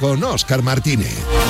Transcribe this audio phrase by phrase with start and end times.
[0.00, 1.41] Con Oscar Martínez.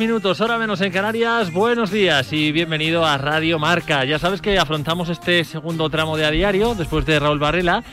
[0.00, 1.52] Minutos, hora menos en Canarias.
[1.52, 4.02] Buenos días y bienvenido a Radio Marca.
[4.06, 7.84] Ya sabes que afrontamos este segundo tramo de a diario, después de Raúl Varela,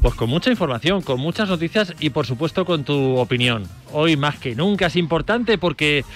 [0.00, 3.64] pues con mucha información, con muchas noticias y por supuesto con tu opinión.
[3.92, 6.06] Hoy más que nunca es importante porque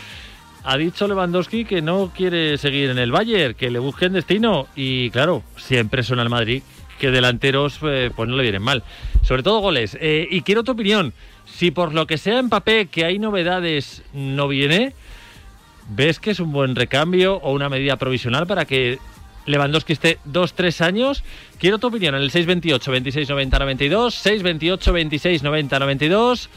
[0.65, 5.11] ha dicho Lewandowski que no quiere seguir en el Bayern, que le busquen destino y
[5.11, 6.63] claro, siempre suena el Madrid
[6.99, 8.83] que delanteros eh, pues no le vienen mal.
[9.21, 9.99] Sobre todo goles.
[10.01, 11.13] Eh, y quiero tu opinión.
[11.45, 14.95] Si por lo que sea en papel que hay novedades no viene,
[15.89, 18.99] ¿Ves que es un buen recambio o una medida provisional para que
[19.47, 21.23] Lewandowski esté dos, tres años?
[21.59, 26.51] Quiero tu opinión en el 628 26 90 92, 628 26 90 92.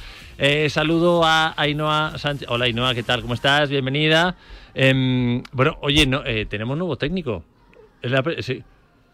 [0.69, 2.50] saludo a Ainhoa Sánchez.
[2.50, 3.22] Hola Ainhoa, ¿qué tal?
[3.22, 3.69] ¿Cómo estás?
[3.69, 4.35] Bienvenida.
[4.73, 7.44] Em, bueno, oye, no, eh, tenemos nuevo técnico.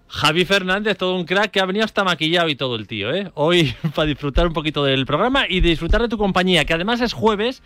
[0.07, 3.31] Javi Fernández, todo un crack que ha venido hasta maquillado y todo el tío, ¿eh?
[3.33, 7.11] Hoy para disfrutar un poquito del programa y disfrutar de tu compañía, que además es
[7.11, 7.61] jueves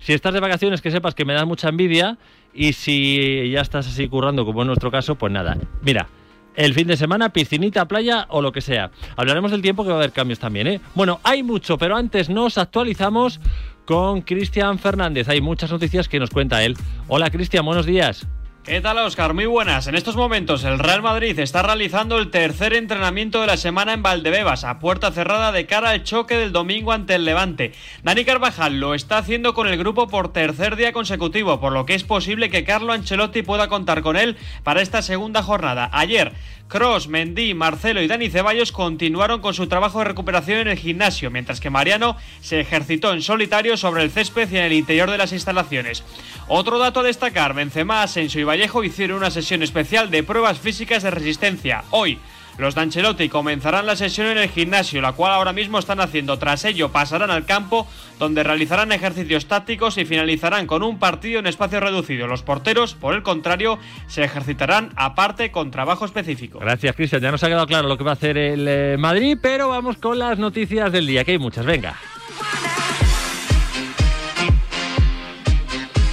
[0.00, 2.18] si estás de vacaciones, que sepas que me da mucha envidia.
[2.52, 5.56] Y si ya estás así currando, como en nuestro caso, pues nada.
[5.82, 6.08] Mira,
[6.56, 8.90] el fin de semana, piscinita, playa o lo que sea.
[9.16, 10.80] Hablaremos del tiempo que va a haber cambios también, ¿eh?
[10.94, 13.40] Bueno, hay mucho, pero antes nos actualizamos
[13.84, 15.28] con Cristian Fernández.
[15.28, 16.76] Hay muchas noticias que nos cuenta él.
[17.06, 18.26] Hola, Cristian, buenos días.
[18.62, 19.32] ¿Qué tal, Oscar?
[19.32, 19.86] Muy buenas.
[19.86, 24.02] En estos momentos, el Real Madrid está realizando el tercer entrenamiento de la semana en
[24.02, 27.72] Valdebebas, a puerta cerrada de cara al choque del domingo ante el Levante.
[28.02, 31.94] Dani Carvajal lo está haciendo con el grupo por tercer día consecutivo, por lo que
[31.94, 35.88] es posible que Carlo Ancelotti pueda contar con él para esta segunda jornada.
[35.94, 36.34] Ayer,
[36.70, 41.28] Cross, Mendy, Marcelo y Dani Ceballos continuaron con su trabajo de recuperación en el gimnasio,
[41.28, 45.18] mientras que Mariano se ejercitó en solitario sobre el césped y en el interior de
[45.18, 46.04] las instalaciones.
[46.46, 51.02] Otro dato a destacar, Benzema, Asensio y Vallejo hicieron una sesión especial de pruebas físicas
[51.02, 51.82] de resistencia.
[51.88, 52.18] Hoy,
[52.58, 56.38] los D'Ancelotti comenzarán la sesión en el gimnasio, la cual ahora mismo están haciendo.
[56.38, 57.88] Tras ello pasarán al campo,
[58.18, 62.26] donde realizarán ejercicios tácticos y finalizarán con un partido en espacio reducido.
[62.26, 63.78] Los porteros, por el contrario,
[64.08, 66.58] se ejercitarán aparte con trabajo específico.
[66.58, 67.22] Gracias, Cristian.
[67.22, 69.96] Ya nos ha quedado claro lo que va a hacer el eh, Madrid, pero vamos
[69.96, 71.64] con las noticias del día, que hay muchas.
[71.64, 71.96] Venga.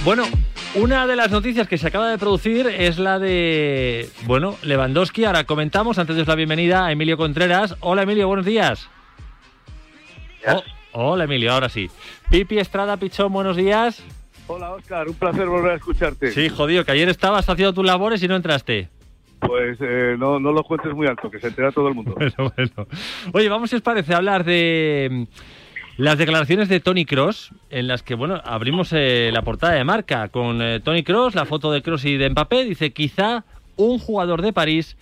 [0.02, 0.24] Bueno,
[0.74, 5.24] una de las noticias que se acaba de producir es la de, bueno, Lewandowski.
[5.24, 7.76] Ahora comentamos, antes de la bienvenida a Emilio Contreras.
[7.80, 8.88] Hola Emilio, buenos días.
[10.46, 10.62] Oh,
[10.92, 11.90] hola Emilio, ahora sí.
[12.30, 14.04] Pipi Estrada Pichón, buenos días.
[14.46, 16.32] Hola Oscar, un placer volver a escucharte.
[16.32, 18.88] Sí, jodido, que ayer estabas haciendo tus labores y no entraste.
[19.40, 22.14] Pues eh, no, no lo cuentes muy alto, que se entera todo el mundo.
[22.16, 22.88] bueno, bueno.
[23.32, 25.26] Oye, vamos si os parece hablar de
[25.98, 30.28] las declaraciones de Tony Cross, en las que, bueno, abrimos eh, la portada de marca
[30.28, 33.42] con eh, Tony Cross, la foto de Cross y de Mbappé, dice, quizá
[33.76, 34.96] un jugador de París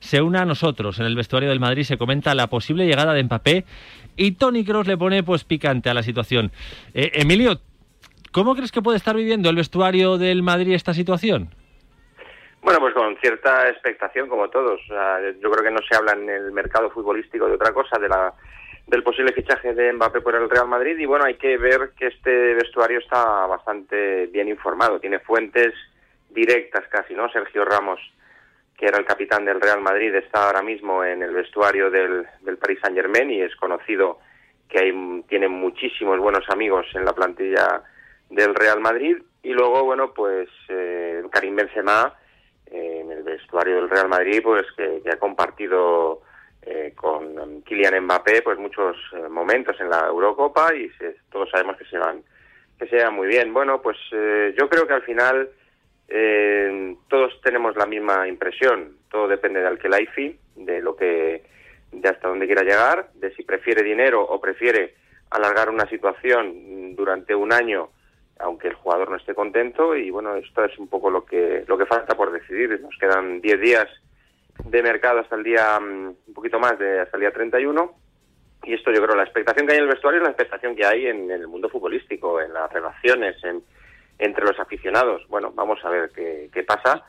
[0.00, 0.98] se una a nosotros.
[0.98, 3.64] En el vestuario del Madrid se comenta la posible llegada de Mbappé
[4.16, 6.50] y Tony Cross le pone pues picante a la situación.
[6.94, 7.60] Eh, Emilio,
[8.32, 11.50] ¿cómo crees que puede estar viviendo el vestuario del Madrid esta situación?
[12.62, 14.80] Bueno, pues con cierta expectación, como todos.
[14.88, 18.34] yo creo que no se habla en el mercado futbolístico de otra cosa, de la
[18.90, 22.08] del posible fichaje de Mbappé por el Real Madrid y bueno, hay que ver que
[22.08, 25.72] este vestuario está bastante bien informado, tiene fuentes
[26.28, 27.30] directas casi, ¿no?
[27.30, 28.00] Sergio Ramos,
[28.76, 32.58] que era el capitán del Real Madrid, está ahora mismo en el vestuario del, del
[32.58, 34.18] Paris Saint Germain y es conocido
[34.68, 37.84] que hay, tiene muchísimos buenos amigos en la plantilla
[38.28, 42.12] del Real Madrid y luego, bueno, pues eh, Karim Benzema
[42.66, 46.22] eh, en el vestuario del Real Madrid, pues que ha compartido
[46.62, 50.90] eh, con Kylian Mbappé pues muchos eh, momentos en la Eurocopa y
[51.30, 52.22] todos sabemos que se van
[52.80, 53.52] que se muy bien.
[53.52, 55.50] Bueno, pues eh, yo creo que al final
[56.08, 58.96] eh, todos tenemos la misma impresión.
[59.10, 61.44] Todo depende de Alkelaifi, de lo que,
[61.92, 64.94] de hasta dónde quiera llegar, de si prefiere dinero o prefiere
[65.30, 67.90] alargar una situación durante un año,
[68.38, 69.94] aunque el jugador no esté contento.
[69.94, 72.80] Y bueno, esto es un poco lo que lo que falta por decidir.
[72.80, 73.88] Nos quedan 10 días
[74.64, 77.94] de mercado hasta el día, mm, un poquito más de hasta el día 31.
[78.64, 80.84] Y esto yo creo, la expectación que hay en el vestuario es la expectación que
[80.84, 83.62] hay en el mundo futbolístico, en las relaciones, en,
[84.18, 85.26] entre los aficionados.
[85.28, 87.04] Bueno, vamos a ver qué, pasa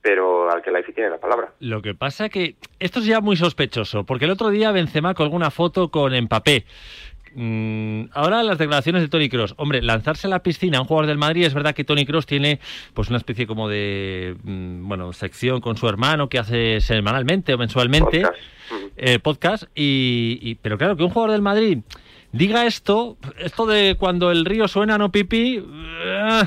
[0.00, 1.54] pero al que la tiene la palabra.
[1.60, 5.34] Lo que pasa que esto es ya muy sospechoso, porque el otro día Benzema colgó
[5.34, 6.66] una foto con Mbappé.
[7.34, 9.54] Mm, ahora las declaraciones de Tony Cross.
[9.56, 12.26] Hombre, lanzarse a la piscina a un jugador del Madrid, es verdad que Tony Cross
[12.26, 12.60] tiene
[12.94, 17.58] pues una especie como de mm, bueno sección con su hermano que hace semanalmente o
[17.58, 18.22] mensualmente
[19.22, 21.78] podcast, eh, y, pero claro que un jugador del Madrid
[22.34, 25.56] diga esto, esto de cuando el río suena no pipí.
[25.58, 26.42] Eh.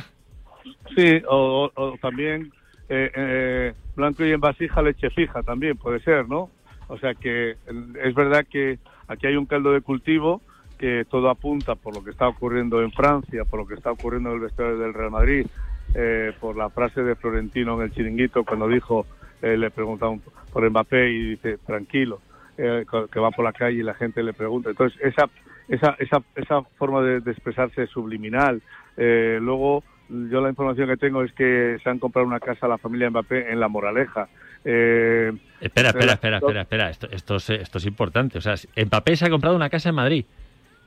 [0.95, 2.51] Sí, o, también
[2.89, 6.49] eh, eh, blanco y en vasija leche fija también puede ser, ¿no?
[6.89, 7.55] O sea que
[8.03, 10.41] es verdad que aquí hay un caldo de cultivo
[10.77, 14.29] que todo apunta por lo que está ocurriendo en Francia, por lo que está ocurriendo
[14.29, 15.47] en el vestuario del Real Madrid,
[15.95, 19.05] eh, por la frase de Florentino en el chiringuito cuando dijo,
[19.41, 20.21] eh, le preguntaron
[20.51, 22.21] por Mbappé y dice, tranquilo,
[22.57, 24.69] eh, que va por la calle y la gente le pregunta.
[24.69, 25.29] Entonces, esa,
[25.67, 28.61] esa, esa, esa forma de, expresarse es subliminal.
[28.95, 32.77] luego, yo la información que tengo es que se han comprado una casa a la
[32.77, 34.27] familia Mbappé en La Moraleja.
[34.63, 38.37] espera, espera, espera, espera, espera, esto, esto, es, esto es importante.
[38.37, 40.25] O sea, Mbappé se ha comprado una casa en Madrid.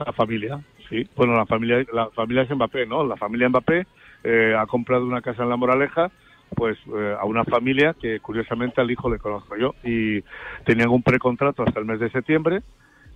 [0.04, 1.06] La familia, sí.
[1.14, 3.04] Bueno, la familia, la familia es Mbappé, ¿no?
[3.06, 3.86] La familia Mbappé
[4.24, 6.10] eh, ha comprado una casa en La Moraleja,
[6.54, 10.22] pues eh, a una familia que curiosamente al hijo le conozco yo y
[10.64, 12.62] tenían un precontrato hasta el mes de septiembre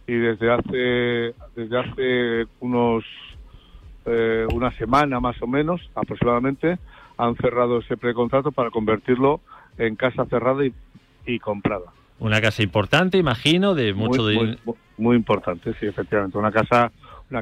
[0.07, 3.05] y desde hace desde hace unos
[4.07, 6.79] eh, una semana más o menos aproximadamente
[7.17, 9.41] han cerrado ese precontrato para convertirlo
[9.79, 10.73] en casa cerrada y,
[11.27, 11.93] y comprada.
[12.19, 14.59] Una casa importante, imagino, de mucho muy,
[14.97, 16.39] muy, importante, sí, efectivamente.
[16.39, 16.93] Una casa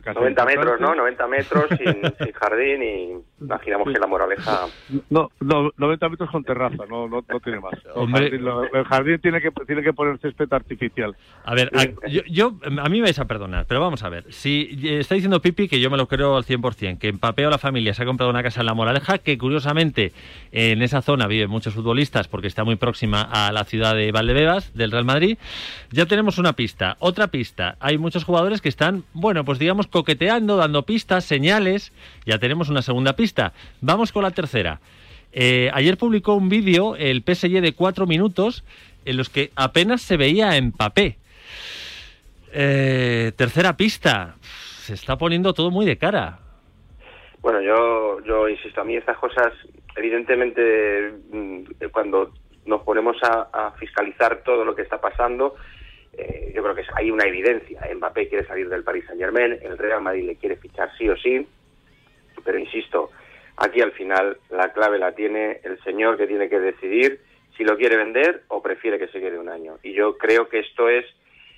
[0.01, 0.95] 90 metros, ¿no?
[0.95, 4.67] 90 metros sin, jardín y imaginamos que la moraleja...
[5.11, 7.75] No, no 90 metros con terraza, no, no, tiene más.
[7.95, 11.15] El jardín, tiene que tiene que poner césped artificial.
[11.45, 11.85] A ver, a,
[12.29, 14.25] yo, a mí me vais a perdonar, pero vamos a ver.
[14.33, 17.59] Si está diciendo Pipi, que yo me lo creo al 100%, que en Papeo la
[17.59, 20.13] familia se ha comprado una casa en La Moraleja, que curiosamente
[20.53, 24.75] en esa zona viven muchos futbolistas porque está muy próxima a la ciudad de Valdebebas,
[24.75, 25.39] del Real Madrid,
[25.91, 26.97] ya tenemos una pista.
[26.99, 31.93] Otra pista, hay muchos jugadores que están, bueno, pues digamos coqueteando, dando pistas, señales.
[32.27, 33.53] Ya tenemos una segunda pista.
[33.81, 34.81] Vamos con la tercera.
[35.33, 38.65] Eh, ayer publicó un vídeo el PSG de cuatro minutos
[39.05, 41.17] en los que apenas se veía en papel.
[42.53, 44.37] Eh, tercera pista.
[44.43, 46.39] Se está poniendo todo muy de cara.
[47.41, 49.53] Bueno, yo, yo insisto, a mí estas cosas,
[49.97, 52.33] evidentemente, mm, cuando
[52.67, 55.57] nos ponemos a fiscalizar todo lo que está pasando,
[56.13, 57.81] eh, yo creo que hay una evidencia.
[57.95, 61.17] Mbappé quiere salir del Paris Saint Germain, el Real Madrid le quiere fichar sí o
[61.17, 61.47] sí,
[62.45, 63.11] pero insisto,
[63.57, 67.21] aquí al final la clave la tiene el señor que tiene que decidir
[67.57, 69.79] si lo quiere vender o prefiere que se quede un año.
[69.83, 71.05] Y yo creo que esto es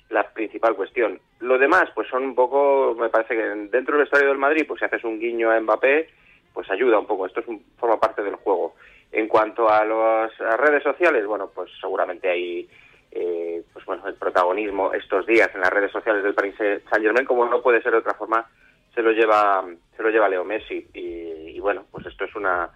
[0.09, 1.19] la principal cuestión.
[1.39, 4.79] Lo demás, pues son un poco, me parece que dentro del estadio del Madrid, pues
[4.79, 6.09] si haces un guiño a Mbappé,
[6.53, 7.25] pues ayuda un poco.
[7.25, 7.45] Esto es
[7.77, 8.75] forma parte del juego.
[9.11, 12.69] En cuanto a las redes sociales, bueno, pues seguramente hay
[13.15, 17.25] eh, pues bueno, el protagonismo estos días en las redes sociales del Paris Saint Germain,
[17.25, 18.45] como no puede ser de otra forma,
[18.93, 19.63] se lo lleva,
[19.95, 20.85] se lo lleva Leo Messi.
[20.93, 22.69] Y, bueno, pues esto es una,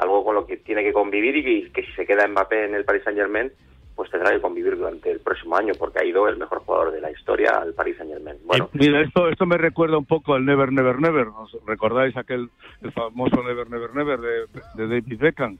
[0.00, 2.86] algo con lo que tiene que convivir y que, si se queda Mbappé en el
[2.86, 3.52] Paris Saint Germain,
[3.94, 7.02] pues tendrá que convivir durante el próximo año porque ha ido el mejor jugador de
[7.02, 8.38] la historia al Paris Saint Germain.
[8.46, 11.28] Bueno, mira, esto, esto me recuerda un poco al Never Never Never.
[11.28, 12.48] ¿Os recordáis aquel
[12.80, 15.58] el famoso Never Never Never de, de David Beckham?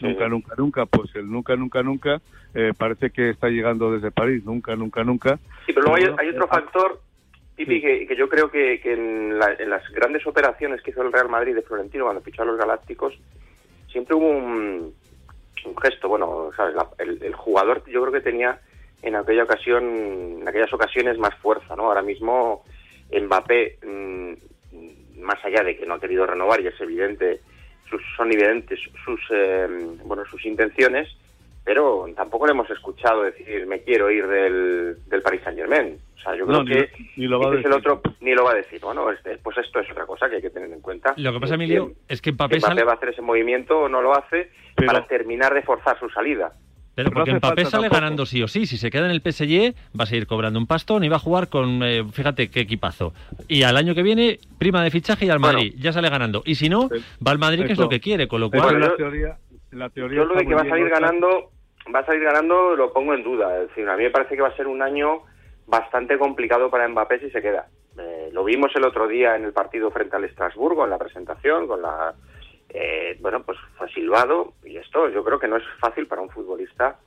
[0.00, 2.20] Nunca, nunca, nunca, pues el nunca, nunca, nunca
[2.54, 5.38] eh, parece que está llegando desde París, nunca, nunca, nunca.
[5.66, 7.00] Sí, pero luego hay, otro factor,
[7.56, 11.62] Pipi, que, yo creo que, en, las grandes operaciones que hizo el Real Madrid de
[11.62, 13.14] Florentino cuando fichó a los Galácticos,
[13.90, 14.92] siempre hubo un,
[15.80, 16.74] gesto, bueno, ¿sabes?
[16.98, 18.60] el, jugador yo creo que tenía
[19.02, 19.84] en aquella ocasión,
[20.40, 21.84] en aquellas ocasiones más fuerza, ¿no?
[21.84, 22.64] Ahora mismo
[23.12, 27.40] Mbappé, mm, más allá de que no ha querido renovar y es evidente
[28.16, 29.66] son evidentes sus eh,
[30.04, 31.08] bueno sus intenciones
[31.64, 36.20] pero tampoco le hemos escuchado decir me quiero ir del, del Paris Saint Germain o
[36.20, 37.66] sea yo creo que ni, lo va a decir.
[37.66, 38.80] el otro ni lo va a decir.
[38.80, 41.14] Bueno este, pues esto es otra cosa que hay que tener en cuenta.
[41.16, 44.14] Lo que pasa Emilio es que Mbappé, va a hacer ese movimiento o no lo
[44.14, 46.52] hace para terminar de forzar su salida
[46.94, 48.66] Pero porque Mbappé sale ganando sí o sí.
[48.66, 51.20] Si se queda en el PSG, va a seguir cobrando un pastón y va a
[51.20, 53.12] jugar con, eh, fíjate qué equipazo.
[53.48, 55.74] Y al año que viene, prima de fichaje y al Madrid.
[55.76, 56.42] ya sale ganando.
[56.44, 56.88] Y si no,
[57.26, 58.28] va al Madrid, que es lo que quiere.
[58.28, 58.80] Con lo cual.
[58.80, 59.36] la teoría,
[59.72, 61.50] la teoría yo lo de que va a salir ganando,
[61.94, 63.62] va a salir ganando, lo pongo en duda.
[63.62, 65.22] Es decir, a mí me parece que va a ser un año
[65.66, 67.66] bastante complicado para Mbappé si se queda.
[67.98, 71.66] Eh, lo vimos el otro día en el partido frente al Estrasburgo, en la presentación,
[71.66, 72.14] con la
[72.76, 76.28] eh, bueno, pues fue silbado y esto yo creo que no es fácil para un
[76.28, 76.98] futbolista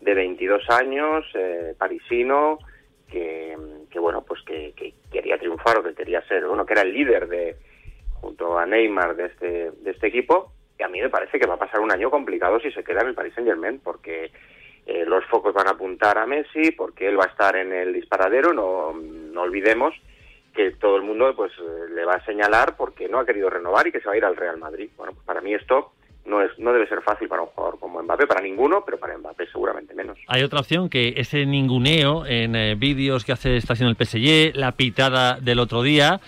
[0.00, 2.58] de 22 años, eh, parisino,
[3.10, 3.54] que,
[4.00, 4.72] bueno, pues que,
[5.12, 7.56] quería triunfar o que quería ser, bueno, que era el líder de
[8.22, 11.54] junto a Neymar de este, de este equipo, y a mí me parece que va
[11.54, 14.32] a pasar un año complicado si se queda en el Paris Saint Germain, porque
[14.86, 17.92] eh, los focos van a apuntar a Messi, porque él va a estar en el
[17.92, 19.94] disparadero, no, no olvidemos
[20.54, 23.86] que todo el mundo pues eh, le va a señalar porque no ha querido renovar
[23.86, 24.90] y que se va a ir al Real Madrid.
[24.96, 25.92] Bueno, pues para mí esto
[26.24, 29.16] no es no debe ser fácil para un jugador como Mbappé, para ninguno, pero para
[29.18, 30.18] Mbappé seguramente menos.
[30.28, 34.56] Hay otra opción que ese ninguneo en eh, vídeos que hace está haciendo el PSG,
[34.56, 36.20] la pitada del otro día,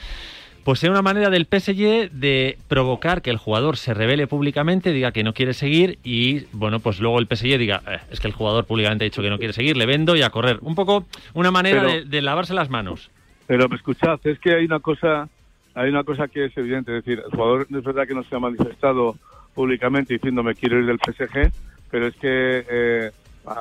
[0.64, 5.12] pues es una manera del PSG de provocar que el jugador se revele públicamente, diga
[5.12, 8.32] que no quiere seguir y, bueno, pues luego el PSG diga, eh, es que el
[8.32, 10.58] jugador públicamente ha dicho que no quiere seguir, le vendo y a correr.
[10.62, 11.04] Un poco
[11.34, 13.10] una manera de lavarse las manos.
[13.46, 15.28] Pero me escuchad, es que hay una cosa,
[15.74, 18.34] hay una cosa que es evidente, es decir, el jugador es verdad que no se
[18.34, 19.16] ha manifestado
[19.54, 21.52] públicamente diciéndome quiero ir del PSG,
[21.90, 23.10] pero es que eh,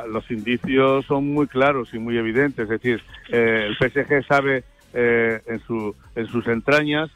[0.10, 4.64] los indicios son muy claros y muy evidentes, es decir, eh, el PSG sabe
[4.94, 7.12] eh, en, su, en sus entrañas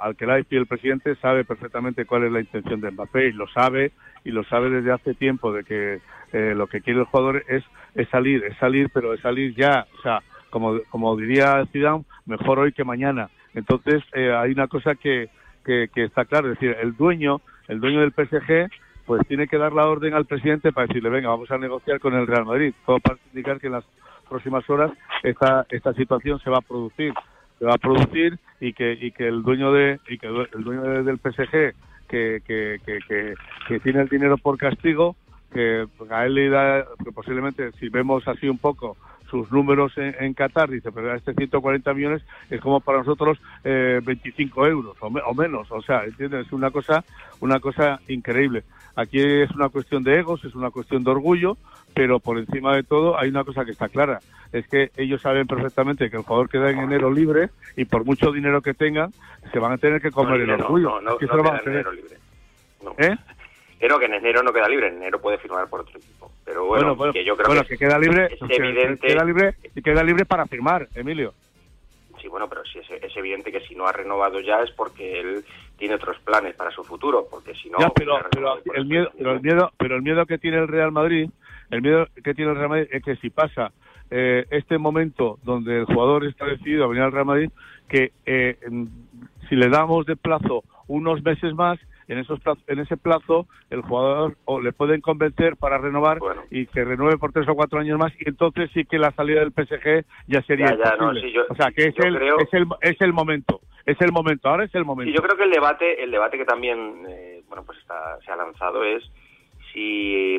[0.00, 3.32] al que la y el presidente sabe perfectamente cuál es la intención de Mbappé y
[3.32, 3.92] lo sabe
[4.24, 6.00] y lo sabe desde hace tiempo de que
[6.32, 7.62] lo que quiere el jugador es,
[7.94, 10.20] es salir, es salir, pero es salir ya, o sea,
[10.50, 13.28] como, como diría Zidane, mejor hoy que mañana.
[13.54, 15.28] Entonces eh, hay una cosa que,
[15.64, 18.70] que, está claro, es decir, el dueño, el dueño del PSG,
[19.04, 22.14] pues tiene que dar la orden al presidente para decirle, venga, vamos a negociar con
[22.14, 23.84] el Real Madrid, todo para indicar que en las
[24.28, 27.12] próximas horas esta, esta situación se va a producir,
[27.58, 31.02] se va a producir y que, y que el dueño de, y que el dueño
[31.02, 31.74] del PSG
[32.08, 33.34] que, que, que,
[33.68, 35.16] que, tiene el dinero por castigo,
[35.52, 38.96] que a él le da, posiblemente si vemos así un poco
[39.30, 44.66] sus números en, Qatar, dice, pero este 140 millones es como para nosotros eh, 25
[44.66, 46.46] euros o, menos, o sea, ¿entiendes?
[46.46, 47.04] Es una cosa,
[47.40, 48.64] una cosa increíble.
[48.96, 51.56] Aquí es una cuestión de egos, es una cuestión de orgullo,
[51.94, 54.20] pero por encima de todo hay una cosa que está clara,
[54.52, 58.32] es que ellos saben perfectamente que el jugador queda en enero libre y por mucho
[58.32, 59.12] dinero que tengan,
[59.52, 61.00] se van a tener que comer el orgullo.
[61.00, 62.16] No, no, no, libre.
[62.98, 63.16] ¿Eh?
[63.78, 66.17] Creo que en enero no queda libre, en enero puede firmar por otro equipo.
[66.48, 69.06] Pero bueno, que yo creo que, queda libre, es evidente.
[69.06, 71.34] Queda libre, y queda libre para firmar, Emilio.
[72.22, 75.44] Sí, bueno, pero sí es, evidente que si no ha renovado ya es porque él
[75.76, 77.76] tiene otros planes para su futuro, porque si no.
[77.94, 78.18] pero,
[78.74, 81.28] el miedo, pero el miedo, pero el miedo que tiene el Real Madrid,
[81.70, 83.70] el miedo que tiene el Real Madrid es que si pasa
[84.10, 87.50] eh, este momento donde el jugador está decidido a venir al Real Madrid,
[87.90, 88.56] que eh,
[89.50, 91.78] si le damos de plazo unos meses más,
[92.08, 96.18] en esos en ese plazo el jugador o le pueden convencer para renovar
[96.50, 99.40] y que renueve por tres o cuatro años más y entonces sí que la salida
[99.40, 100.76] del PSG ya sería
[101.48, 104.74] o sea que es el, es el es el momento es el momento ahora es
[104.74, 105.10] el momento.
[105.10, 108.32] Y yo creo que el debate el debate que también eh, bueno pues está, se
[108.32, 109.04] ha lanzado es
[109.72, 110.38] si,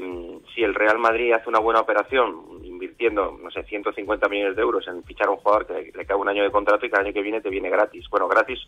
[0.54, 4.88] si el Real Madrid hace una buena operación invirtiendo, no sé, 150 millones de euros
[4.88, 7.06] en fichar a un jugador que le cae un año de contrato y que el
[7.06, 8.06] año que viene te viene gratis.
[8.10, 8.60] Bueno, gratis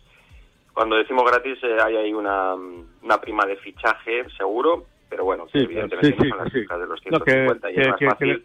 [0.72, 6.16] cuando decimos gratis eh, hay ahí una, una prima de fichaje seguro, pero bueno, evidentemente
[6.16, 8.42] no son las cifras de los 150 y es más fácil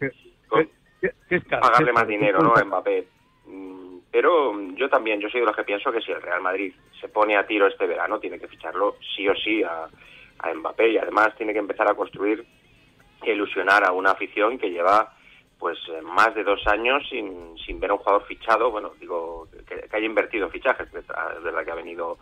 [1.48, 2.54] pagarle más dinero ¿no?
[2.54, 3.06] a Mbappé.
[3.46, 6.72] Mm, pero yo también, yo soy de los que pienso que si el Real Madrid
[7.00, 9.88] se pone a tiro este verano, tiene que ficharlo sí o sí a,
[10.38, 12.44] a Mbappé y además tiene que empezar a construir
[13.22, 15.14] e ilusionar a una afición que lleva
[15.58, 19.48] pues eh, más de dos años sin, sin ver a un jugador fichado, bueno, digo,
[19.66, 22.18] que, haya invertido fichajes, es verdad que ha venido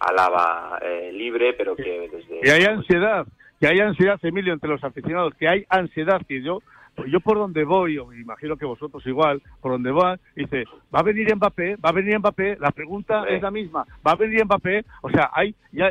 [0.00, 2.40] a Lava eh, libre, pero que desde...
[2.40, 3.26] Que hay ansiedad,
[3.58, 6.60] que hay ansiedad, Emilio, entre los aficionados, que hay ansiedad, que yo
[7.06, 11.02] yo por donde voy, o imagino que vosotros igual, por donde va, dice, ¿va a
[11.02, 11.76] venir Mbappé?
[11.76, 12.56] ¿Va a venir Mbappé?
[12.60, 14.84] La pregunta es la misma, ¿va a venir Mbappé?
[15.02, 15.90] O sea, hay ya,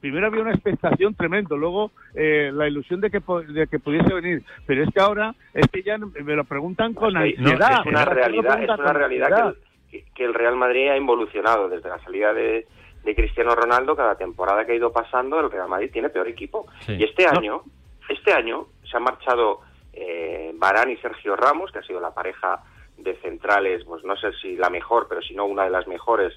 [0.00, 4.42] primero había una expectación tremendo, luego eh, la ilusión de que, de que pudiese venir,
[4.66, 7.80] pero es que ahora es que ya me lo preguntan con ansiedad.
[7.80, 9.54] es una realidad, es una realidad
[9.90, 12.66] que, el Real Madrid ha involucionado desde la salida de,
[13.14, 16.66] Cristiano Ronaldo, cada temporada que ha ido pasando, el Real Madrid tiene peor equipo.
[16.88, 17.62] Y este año,
[18.08, 19.60] este año se ha marchado
[19.96, 22.62] eh, Barán y Sergio Ramos, que ha sido la pareja
[22.98, 26.32] de centrales, pues no sé si la mejor, pero si no una de las mejores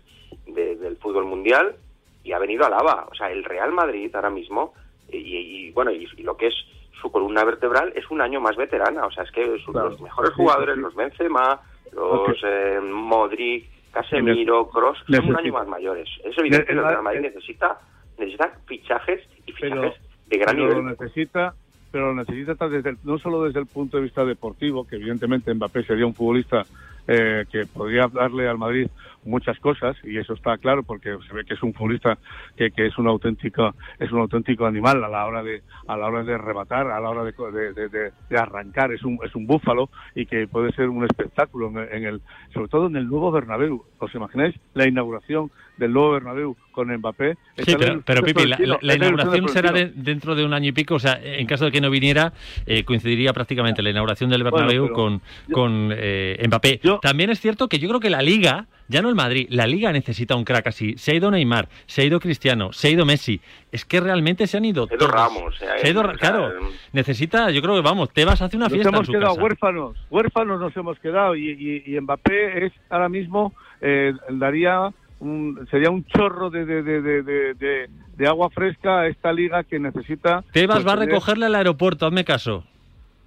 [0.45, 1.75] del fútbol mundial,
[2.23, 3.07] y ha venido a Lava.
[3.11, 4.73] O sea, el Real Madrid ahora mismo,
[5.11, 6.55] y, bueno, y, lo que es
[7.01, 9.05] su columna vertebral es un año más veterana.
[9.05, 11.61] O sea, es que los mejores jugadores, los Benzema,
[11.91, 16.09] los eh, Modric, Casemiro, Cross, son un año más mayores.
[16.23, 17.79] Es evidente que el Real Madrid necesita,
[18.17, 19.95] necesita fichajes y fichajes
[20.27, 20.83] de gran pero nivel.
[20.83, 21.55] Lo necesita,
[21.91, 25.83] pero lo necesita desde no solo desde el punto de vista deportivo, que evidentemente Mbappé
[25.83, 26.65] sería un futbolista
[27.07, 28.87] eh, que podría darle al Madrid
[29.25, 32.17] muchas cosas y eso está claro porque se ve que es un futbolista
[32.55, 36.07] que, que es un auténtico es un auténtico animal a la hora de a la
[36.07, 37.89] hora de rematar a la hora de, de,
[38.29, 38.91] de, arrancar.
[38.91, 42.21] Es un es un búfalo y que puede ser un espectáculo en, el
[42.53, 43.83] sobre todo en el nuevo Bernabéu.
[43.99, 48.95] Os imagináis la inauguración del nuevo Bernabéu con Mbappé sí pero, pero Pipi la, la,
[48.95, 51.89] inauguración será dentro de un año y pico o sea en caso de que no
[51.89, 52.33] viniera
[52.65, 55.21] eh, coincidiría prácticamente la inauguración del Bernabéu con
[55.51, 56.81] con eh, Mbappé.
[57.01, 59.91] también es cierto que yo creo que la Liga ya no el Madrid, la Liga
[59.93, 60.95] necesita un crack así.
[60.97, 63.39] Se ha ido Neymar, se ha ido Cristiano, se ha ido Messi.
[63.71, 65.55] Es que realmente se han ido se ha ido Ramos.
[65.57, 66.51] Se ha ido, claro,
[66.91, 69.43] necesita, yo creo que vamos, Tebas hace una fiesta Nos hemos en su quedado casa.
[69.43, 75.91] huérfanos, huérfanos nos hemos quedado y, y, Mbappé es ahora mismo, eh, daría un, sería
[75.91, 80.43] un chorro de, de, de, de, de agua fresca a esta liga que necesita...
[80.51, 82.63] Tebas va a recogerle al aeropuerto, hazme caso.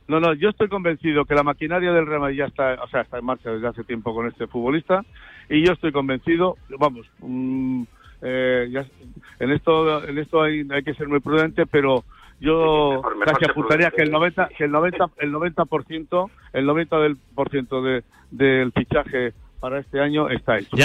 [0.09, 3.03] No, no, yo estoy convencido que la maquinaria del Real Madrid ya está, o sea,
[3.03, 5.05] está en marcha desde hace tiempo con este futbolista
[5.49, 7.83] y yo estoy convencido, vamos, mm,
[8.23, 8.85] eh,
[9.39, 12.05] en esto, en esto hay, hay que ser muy prudente, pero
[12.41, 15.63] yo casi apuntaría que el 90, que el 90, el 90
[16.53, 20.77] el 90 del por ciento de, del fichaje para este año está hecho.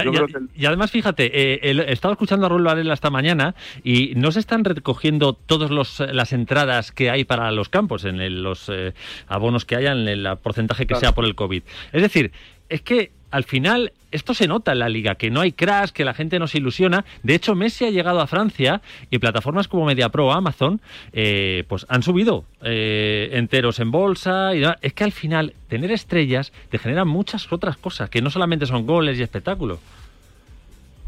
[0.55, 4.39] Y además, fíjate, eh, he estado escuchando a Raúl Varela esta mañana y no se
[4.39, 8.93] están recogiendo todas las entradas que hay para los campos, en los eh,
[9.27, 11.63] abonos que haya, en el porcentaje que sea por el COVID.
[11.91, 12.31] Es decir,
[12.69, 16.05] es que al final esto se nota en la liga, que no hay crash, que
[16.05, 17.03] la gente no se ilusiona.
[17.23, 20.79] De hecho, Messi ha llegado a Francia y plataformas como MediaPro o Amazon
[21.11, 24.55] eh, pues han subido eh, enteros en bolsa.
[24.55, 28.65] Y es que al final tener estrellas te genera muchas otras cosas, que no solamente
[28.65, 29.79] son goles y espectáculo.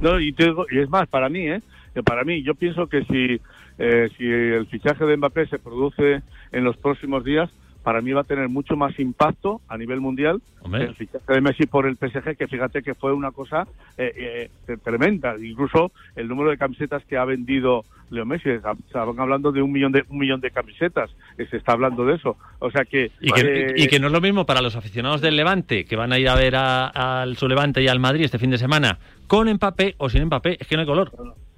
[0.01, 0.35] No, y,
[0.71, 1.61] y es más, para mí, ¿eh?
[2.03, 3.41] para mí, yo pienso que si,
[3.77, 7.49] eh, si el fichaje de Mbappé se produce en los próximos días,
[7.89, 11.65] para mí va a tener mucho más impacto a nivel mundial el fichaje de Messi
[11.65, 13.65] por el PSG, que fíjate que fue una cosa
[13.97, 15.33] eh, eh, tremenda.
[15.41, 19.91] Incluso el número de camisetas que ha vendido Leo Messi, estaban hablando de un millón
[19.91, 22.37] de un millón de camisetas, se está hablando de eso.
[22.59, 25.95] O sea que y, que no es lo mismo para los aficionados del Levante que
[25.95, 28.99] van a ir a ver al su Levante y al Madrid este fin de semana
[29.25, 31.11] con Empape o sin Empape, es que no hay color.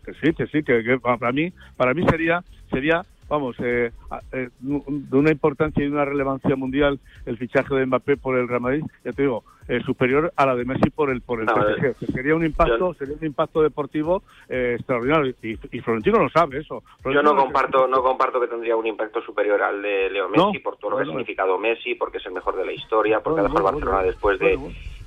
[0.06, 3.92] Que sí, que sí, que, para mí para mí sería sería vamos, eh,
[4.34, 8.60] eh, de una importancia y una relevancia mundial el fichaje de Mbappé por el Real
[8.60, 12.12] Madrid, ya te digo, eh, superior a la de Messi por el por el PSG.
[12.12, 16.84] sería un impacto, sería un impacto deportivo extraordinario y, Florentino lo sabe eso.
[17.06, 20.76] yo no comparto, no comparto que tendría un impacto superior al de Leo Messi por
[20.76, 23.44] todo lo que ha significado Messi, porque es el mejor de la historia, porque ha
[23.44, 24.60] dejado Barcelona después de,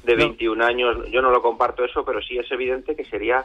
[0.03, 1.11] de 21 años.
[1.11, 3.45] Yo no lo comparto eso, pero sí es evidente que sería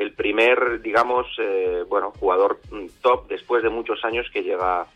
[0.00, 4.86] el primer, digamos, eh, bueno, jugador mm, top después de muchos años que llega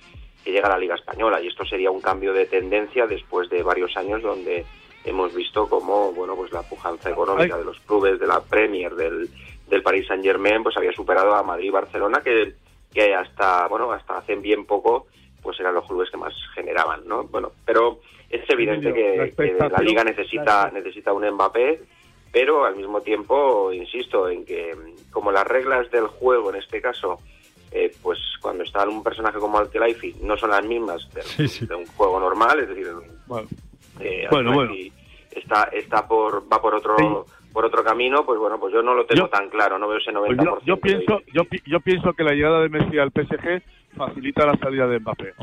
[0.43, 1.41] que llega a la Liga Española.
[1.41, 4.65] Y esto sería un cambio de tendencia después de varios años donde
[5.05, 9.29] hemos visto como bueno pues la pujanza económica de los clubes de la Premier del,
[9.69, 12.55] del Paris Saint Germain pues había superado a Madrid y Barcelona que,
[12.93, 15.09] que hasta bueno hasta hace bien poco
[15.43, 19.83] pues eran los clubes que más generaban no bueno pero es evidente que, que la
[19.83, 21.83] liga necesita necesita un Mbappé
[22.35, 24.73] pero al mismo tiempo insisto en que
[25.13, 27.21] como las reglas del juego en este caso
[27.71, 32.19] eh, pues cuando está un personaje como Alkelaifi no son las mismas de, un juego
[32.19, 32.89] normal es decir
[33.29, 33.49] bueno,
[34.01, 34.93] eh,
[35.31, 39.07] está está por va por otro por otro camino pues bueno pues yo no lo
[39.07, 42.33] tengo tan claro no veo ese 90% pues yo, pienso yo, yo pienso que la
[42.33, 43.63] llegada de Messi al PSG
[43.95, 45.35] facilita la salida de Mbappé.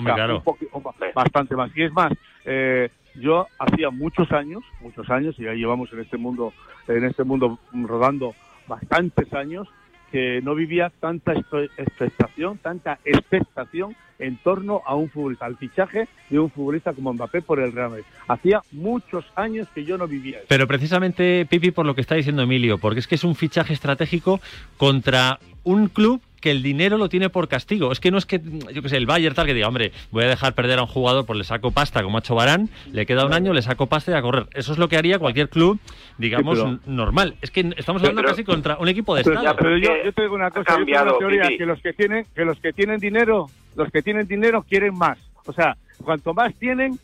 [1.15, 1.71] Bastante más.
[1.75, 2.11] Y es más
[2.45, 6.53] eh, yo hacía muchos años, muchos años, y ya llevamos en este mundo,
[6.87, 8.33] en este mundo rodando
[8.67, 9.67] bastantes años,
[10.11, 16.39] que no vivía tanta expectación, tanta expectación en torno a un futbolista, al fichaje de
[16.39, 18.05] un futbolista como Mbappé por el Real Madrid.
[18.27, 20.45] Hacía muchos años que yo no vivía eso.
[20.47, 23.73] Pero precisamente, Pipi, por lo que está diciendo Emilio, porque es que es un fichaje
[23.73, 24.39] estratégico
[24.77, 27.91] contra un club que el dinero lo tiene por castigo.
[27.91, 28.41] Es que no es que,
[28.73, 30.87] yo que sé, el Bayern tal que diga, hombre, voy a dejar perder a un
[30.87, 33.85] jugador, pues le saco pasta como ha hecho Barán, le queda un año, le saco
[33.85, 34.47] pasta y a correr.
[34.53, 35.79] Eso es lo que haría cualquier club,
[36.17, 37.35] digamos, normal.
[37.41, 39.55] Es que estamos hablando casi contra un equipo de Estado.
[39.55, 42.25] pero yo, yo, te digo una cosa, yo tengo una teoría, que los que tienen,
[42.35, 45.17] que los que tienen dinero, los que tienen dinero quieren más.
[45.45, 46.99] O sea, cuanto más tienen,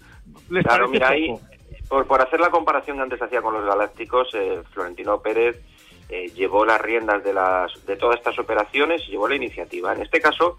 [0.49, 1.33] les claro, mira, Ahí,
[1.87, 5.61] por, por hacer la comparación que antes hacía con los Galácticos, eh, Florentino Pérez
[6.09, 9.93] eh, llevó las riendas de, las, de todas estas operaciones y llevó la iniciativa.
[9.93, 10.57] En este caso,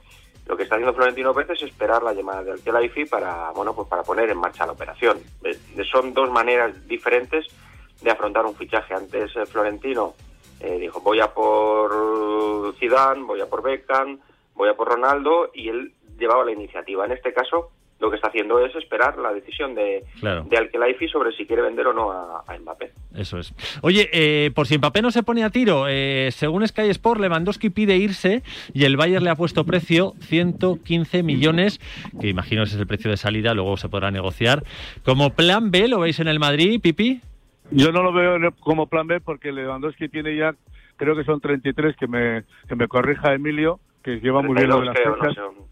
[0.49, 3.87] Lo que está haciendo Florentino Pérez es esperar la llamada del Kelaifi para, bueno, pues
[3.87, 5.19] para poner en marcha la operación.
[5.45, 7.47] Eh, Son dos maneras diferentes
[8.01, 8.95] de afrontar un fichaje.
[8.95, 10.15] Antes eh, Florentino
[10.61, 14.19] eh, dijo voy a por Zidane, voy a por Beckham,
[14.55, 17.05] voy a por Ronaldo y él llevaba la iniciativa.
[17.07, 20.45] En este caso lo que está haciendo es esperar la decisión de, Claro.
[20.45, 22.93] de sobre si quiere vender o no a, a Mbappé.
[23.17, 23.53] Eso es.
[23.83, 27.71] Oye, eh, por si Mbappé no se pone a tiro, eh, según Sky Sport, Lewandowski
[27.71, 31.81] pide irse y el Bayern le ha puesto precio 115 millones,
[32.21, 34.63] que imagino ese es el precio de salida, luego se podrá negociar.
[35.05, 37.21] Como plan B, ¿lo veis en el Madrid, Pipi?
[37.73, 40.55] Yo no lo veo en- como plan B porque Lewandowski tiene ya,
[40.97, 44.79] creo que son 33, que me, que me corrija Emilio, que lleva muy bien lo
[44.81, 45.69] de las 32 creo, no fechas.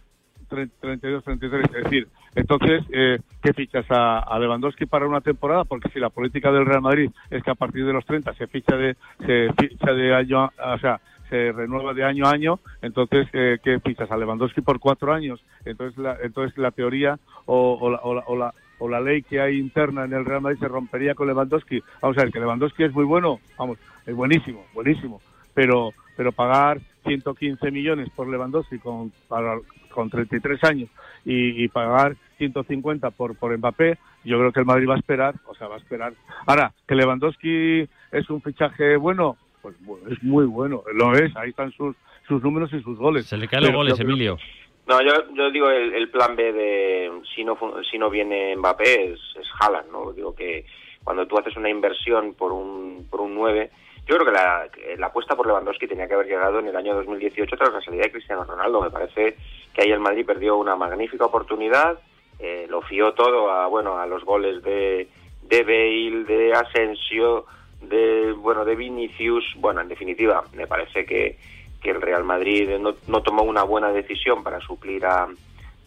[0.49, 0.69] Sé.
[0.81, 1.65] 32, 33.
[1.65, 5.65] Es decir, entonces, eh, ¿qué fichas a, Lewandowski para una temporada?
[5.65, 8.47] Porque si la política del Real Madrid es que a partir de los 30 se
[8.47, 13.27] ficha de, se ficha de año, o sea, se renueva de año a año, entonces,
[13.33, 15.43] eh, ¿qué fichas a Lewandowski por cuatro años?
[15.65, 19.23] Entonces, la, entonces la teoría o, o la, o, la, o, la, o la ley
[19.23, 21.83] que hay interna en el Real Madrid se rompería con Lewandowski.
[22.01, 25.21] Vamos a ver, que Lewandowski es muy bueno, vamos, es buenísimo, buenísimo,
[25.55, 29.59] pero pero pagar 115 millones por Lewandowski con, para,
[29.97, 30.91] con 33 años
[31.25, 35.35] y, y pagar 150 por, por Mbappé, yo creo que el Madrid va a esperar,
[35.47, 36.13] o sea, va a esperar.
[36.47, 41.51] Ahora, que Lewandowski es un fichaje bueno, pues bueno, es muy bueno, lo es, ahí
[41.51, 41.97] están sus,
[42.29, 43.27] sus números y sus goles.
[43.27, 44.39] Se le caen los goles, creo- Emilio.
[44.87, 48.55] No, yo, yo digo el, el plan B de si no fun- si no viene
[48.57, 50.13] Mbappé es, es Haaland, ¿no?
[50.13, 50.65] Digo que
[51.03, 53.71] cuando tú haces una inversión por un por un 9,
[54.07, 57.57] yo creo que la, apuesta por Lewandowski tenía que haber llegado en el año 2018
[57.57, 58.81] tras la salida de Cristiano Ronaldo.
[58.81, 59.37] Me parece
[59.75, 61.99] que ahí el Madrid perdió una magnífica oportunidad,
[62.39, 65.09] eh, lo fió todo a bueno a los goles de
[65.43, 67.47] de Bale, de Asensio,
[67.81, 69.45] de bueno de Vinicius.
[69.57, 71.39] Bueno, en definitiva, me parece que
[71.83, 75.29] que el Real Madrid no, no tomó una buena decisión para suplir a,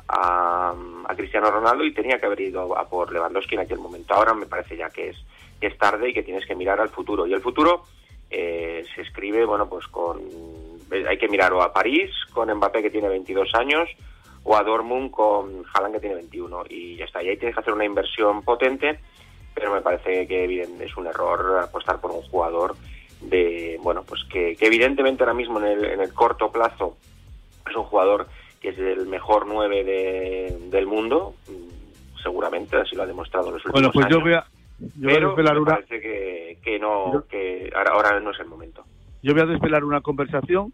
[0.08, 0.74] a,
[1.06, 4.14] a Cristiano Ronaldo y tenía que haber ido a por Lewandowski en aquel momento.
[4.14, 5.18] Ahora me parece ya que es,
[5.60, 7.26] que es tarde y que tienes que mirar al futuro.
[7.28, 7.84] Y el futuro
[8.30, 10.20] eh, se escribe, bueno, pues con.
[11.08, 13.88] Hay que mirar o a París, con Mbappé que tiene 22 años,
[14.44, 16.64] o a Dortmund con Haaland que tiene 21.
[16.70, 17.22] Y ya está.
[17.24, 19.00] Y ahí tienes que hacer una inversión potente,
[19.54, 22.76] pero me parece que evidente, es un error apostar por un jugador
[23.22, 26.96] de bueno pues que, que evidentemente ahora mismo en el, en el corto plazo
[27.70, 28.28] es un jugador
[28.62, 33.56] que es el mejor 9 de- del mundo mm, seguramente así lo ha demostrado en
[33.56, 34.46] los últimos Bueno, pues yo voy a,
[34.80, 38.32] yo voy a pero desvelar me una, parece que, que no que ahora, ahora no
[38.32, 38.86] es el momento
[39.22, 40.74] yo voy a desvelar una conversación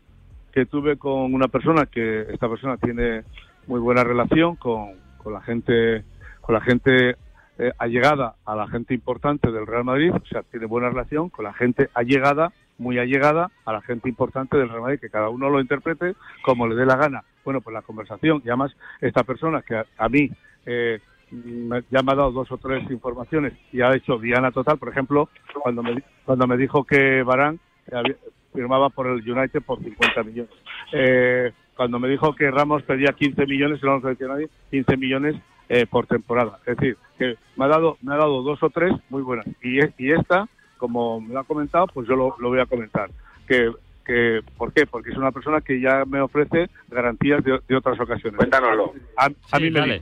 [0.51, 3.23] que tuve con una persona que esta persona tiene
[3.67, 6.03] muy buena relación con, con la gente
[6.41, 7.15] con la gente
[7.57, 11.45] eh, allegada a la gente importante del Real Madrid, o sea, tiene buena relación con
[11.45, 15.49] la gente allegada, muy allegada a la gente importante del Real Madrid, que cada uno
[15.49, 17.23] lo interprete como le dé la gana.
[17.45, 20.29] Bueno, pues la conversación, y además esta persona que a, a mí
[20.65, 20.99] eh,
[21.31, 25.29] ya me ha dado dos o tres informaciones y ha hecho diana total, por ejemplo,
[25.61, 27.59] cuando me, di- cuando me dijo que Barán
[27.91, 28.15] había-
[28.53, 30.51] firmaba por el United por 50 millones.
[30.93, 34.95] Eh, cuando me dijo que Ramos pedía 15 millones, no nos lo decía nadie, 15
[34.95, 35.35] millones
[35.67, 36.59] eh, por temporada.
[36.65, 39.45] Es decir, que me ha dado me ha dado dos o tres muy buenas.
[39.61, 43.09] Y, y esta, como me lo ha comentado, pues yo lo, lo voy a comentar.
[43.45, 43.71] Que,
[44.05, 44.85] que, ¿Por qué?
[44.85, 48.38] Porque es una persona que ya me ofrece garantías de, de otras ocasiones.
[48.38, 48.93] Cuéntanoslo.
[49.17, 50.01] A, a Sí, mí me.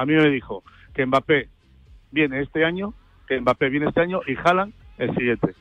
[0.00, 0.62] A mí me dijo
[0.94, 1.48] que Mbappé
[2.10, 2.94] viene este año,
[3.26, 5.54] que Mbappé viene este año y Haaland el siguiente.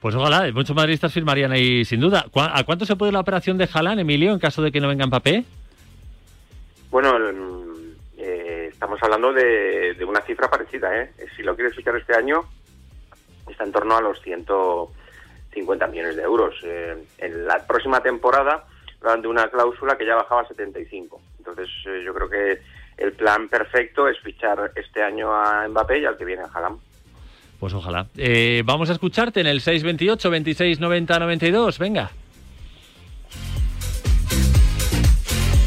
[0.00, 2.26] Pues ojalá, muchos madridistas firmarían ahí sin duda.
[2.30, 4.88] ¿Cu- ¿A cuánto se puede la operación de Haaland, Emilio, en caso de que no
[4.88, 5.44] venga Mbappé?
[6.90, 7.10] bueno
[8.18, 11.10] eh, estamos hablando de, de una cifra parecida ¿eh?
[11.36, 12.42] si lo quieres fichar este año
[13.50, 18.66] está en torno a los 150 millones de euros Eh, en la próxima temporada
[19.00, 22.60] hablan de una cláusula que ya bajaba a 75 entonces eh, yo creo que
[22.96, 26.78] el plan perfecto es fichar este año a Mbappé y al que viene a Haaland
[27.58, 28.06] Pues ojalá.
[28.16, 31.78] Eh, vamos a escucharte en el 628 26 90 92.
[31.78, 32.10] Venga.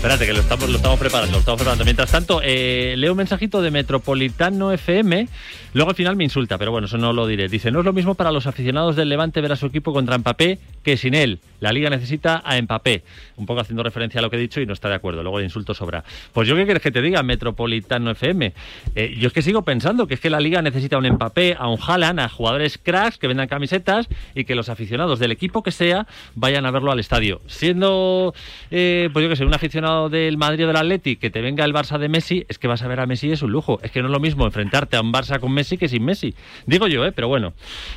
[0.06, 1.84] Espérate, que lo estamos, preparando, lo estamos preparando.
[1.84, 5.28] Mientras tanto, eh, leo un mensajito de Metropolitano FM.
[5.74, 7.50] Luego al final me insulta, pero bueno, eso no lo diré.
[7.50, 10.16] Dice, no es lo mismo para los aficionados del Levante ver a su equipo contra
[10.20, 11.40] Mbappé que sin él.
[11.60, 13.04] La liga necesita a Mbappé.
[13.38, 15.24] Un poco haciendo referencia a lo que he dicho y no está de acuerdo.
[15.24, 16.04] Luego el insulto sobra.
[16.32, 18.54] Pues yo qué quieres que te diga, Metropolitano FM.
[18.94, 21.68] Eh, yo es que sigo pensando que es que la liga necesita un Mbappé, a
[21.68, 25.72] un Haaland, a jugadores cracks que vendan camisetas y que los aficionados del equipo que
[25.72, 27.42] sea vayan a verlo al estadio.
[27.48, 28.36] Siendo,
[28.70, 31.42] eh, pues yo que sé, un aficionado lado del Madrid o del Atleti que te
[31.42, 33.80] venga el Barça de Messi, es que vas a ver a Messi es un lujo.
[33.82, 36.36] Es que no es lo mismo enfrentarte a un Barça con Messi que sin Messi.
[36.66, 37.12] Digo yo, ¿eh?
[37.12, 37.54] pero bueno.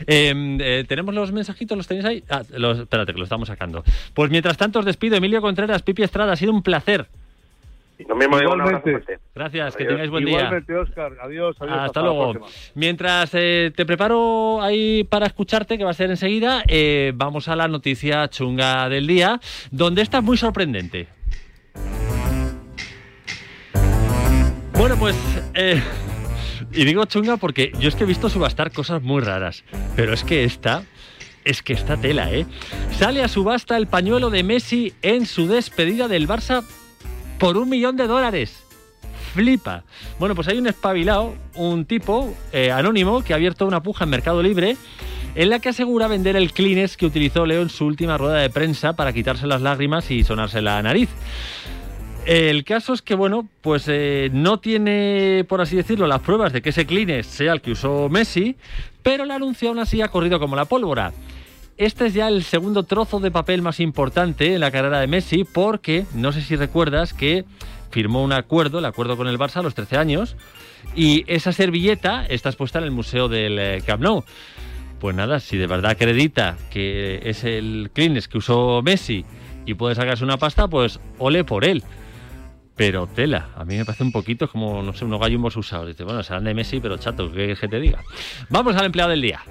[0.06, 1.76] Em, eh, ¿Tenemos los mensajitos?
[1.76, 2.24] ¿Los tenéis ahí?
[2.30, 3.82] Ah, los, espérate, que lo estamos sacando.
[4.14, 5.16] Pues mientras tanto os despido.
[5.16, 7.06] Emilio Contreras, Pipi Estrada, ha sido un placer.
[8.06, 9.06] Lo mismo digo, un abrazo Igualmente.
[9.06, 9.24] fuerte.
[9.34, 10.38] Gracias, que tengáis buen día.
[10.38, 11.12] Igualmente, Oscar.
[11.20, 11.78] Adiós, adiós.
[11.80, 12.46] Hasta luego.
[12.74, 17.56] Mientras eh, te preparo ahí para escucharte, que va a ser enseguida, eh, vamos a
[17.56, 19.40] la noticia chunga del día,
[19.72, 21.17] donde está muy sorprendente.
[24.78, 25.16] Bueno, pues...
[25.54, 25.82] eh,
[26.72, 29.64] y digo chunga porque yo es que he visto subastar cosas muy raras,
[29.96, 30.84] pero es que esta...
[31.44, 32.46] Es que esta tela, ¿eh?
[32.96, 36.62] Sale a subasta el pañuelo de Messi en su despedida del Barça
[37.38, 38.62] por un millón de dólares.
[39.34, 39.82] Flipa.
[40.20, 44.10] Bueno, pues hay un espabilado, un tipo eh, anónimo que ha abierto una puja en
[44.10, 44.76] Mercado Libre
[45.34, 48.50] en la que asegura vender el Kleenex que utilizó Leo en su última rueda de
[48.50, 51.08] prensa para quitarse las lágrimas y sonarse la nariz.
[52.28, 56.60] El caso es que, bueno, pues eh, no tiene, por así decirlo, las pruebas de
[56.60, 58.54] que ese Kleenex sea el que usó Messi,
[59.02, 61.14] pero la anuncio aún así ha corrido como la pólvora.
[61.78, 65.44] Este es ya el segundo trozo de papel más importante en la carrera de Messi
[65.44, 67.46] porque, no sé si recuerdas, que
[67.90, 70.36] firmó un acuerdo, el acuerdo con el Barça a los 13 años,
[70.94, 74.22] y esa servilleta está expuesta en el Museo del eh, Camp Nou.
[75.00, 79.24] Pues nada, si de verdad acredita que es el Kleenex que usó Messi
[79.64, 81.82] y puede sacarse una pasta, pues ole por él.
[82.78, 85.88] Pero tela, a mí me parece un poquito como, no sé, unos gallumbos usados.
[85.88, 88.04] Dice, bueno, serán de Messi, pero chato, ¿qué que te diga?
[88.50, 89.42] Vamos al empleado del día.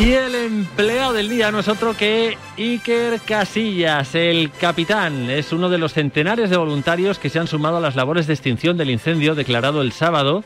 [0.00, 5.30] Y el empleado del día no es otro que Iker Casillas, el capitán.
[5.30, 8.32] Es uno de los centenares de voluntarios que se han sumado a las labores de
[8.32, 10.42] extinción del incendio declarado el sábado.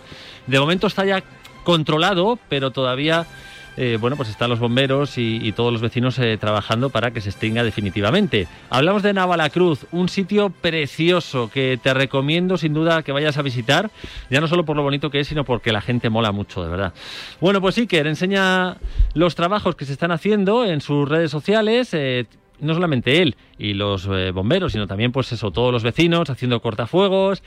[0.46, 1.22] De momento está ya
[1.62, 3.26] controlado, pero todavía
[3.76, 7.30] eh, bueno, pues están los bomberos y, todos los vecinos eh, trabajando para que se
[7.30, 8.48] extinga definitivamente.
[8.70, 13.90] Hablamos de Navalacruz, un sitio precioso que te recomiendo sin duda que vayas a visitar,
[14.30, 16.70] ya no solo por lo bonito que es, sino porque la gente mola mucho, de
[16.70, 16.92] verdad.
[17.40, 18.76] Bueno, pues Iker enseña
[19.14, 21.90] los trabajos que se están haciendo en sus redes sociales.
[21.92, 22.26] eh,
[22.60, 27.42] no solamente él y los bomberos, sino también, pues eso, todos los vecinos haciendo cortafuegos,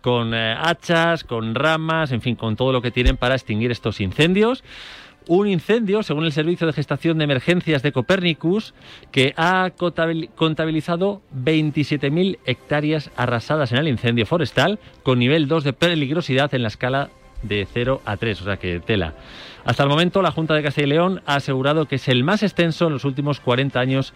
[0.00, 4.62] con hachas, con ramas, en fin, con todo lo que tienen para extinguir estos incendios.
[5.28, 8.74] Un incendio, según el Servicio de Gestación de Emergencias de Copernicus,
[9.12, 15.72] que ha contabil- contabilizado 27.000 hectáreas arrasadas en el incendio forestal, con nivel 2 de
[15.72, 17.10] peligrosidad en la escala
[17.42, 19.14] de 0 a 3, o sea que tela.
[19.64, 22.42] Hasta el momento, la Junta de Castilla y León ha asegurado que es el más
[22.42, 24.12] extenso en los últimos 40 años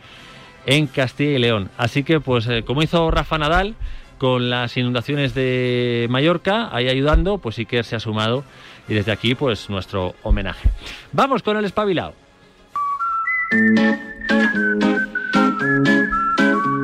[0.66, 1.70] en Castilla y León.
[1.78, 3.74] Así que, pues, eh, como hizo Rafa Nadal
[4.18, 8.44] con las inundaciones de Mallorca, ahí ayudando, pues Iker se ha sumado
[8.88, 10.68] y desde aquí, pues, nuestro homenaje.
[11.12, 12.14] Vamos con el espabilado.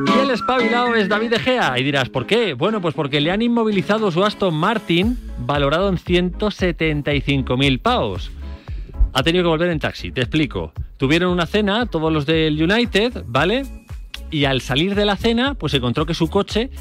[0.07, 1.77] Y el espabilado es David De Gea.
[1.79, 2.53] Y dirás, ¿por qué?
[2.53, 8.31] Bueno, pues porque le han inmovilizado su Aston Martin, valorado en 175.000 pavos.
[9.13, 10.73] Ha tenido que volver en taxi, te explico.
[10.97, 13.63] Tuvieron una cena, todos los del United, ¿vale?
[14.31, 16.71] Y al salir de la cena, pues encontró que su coche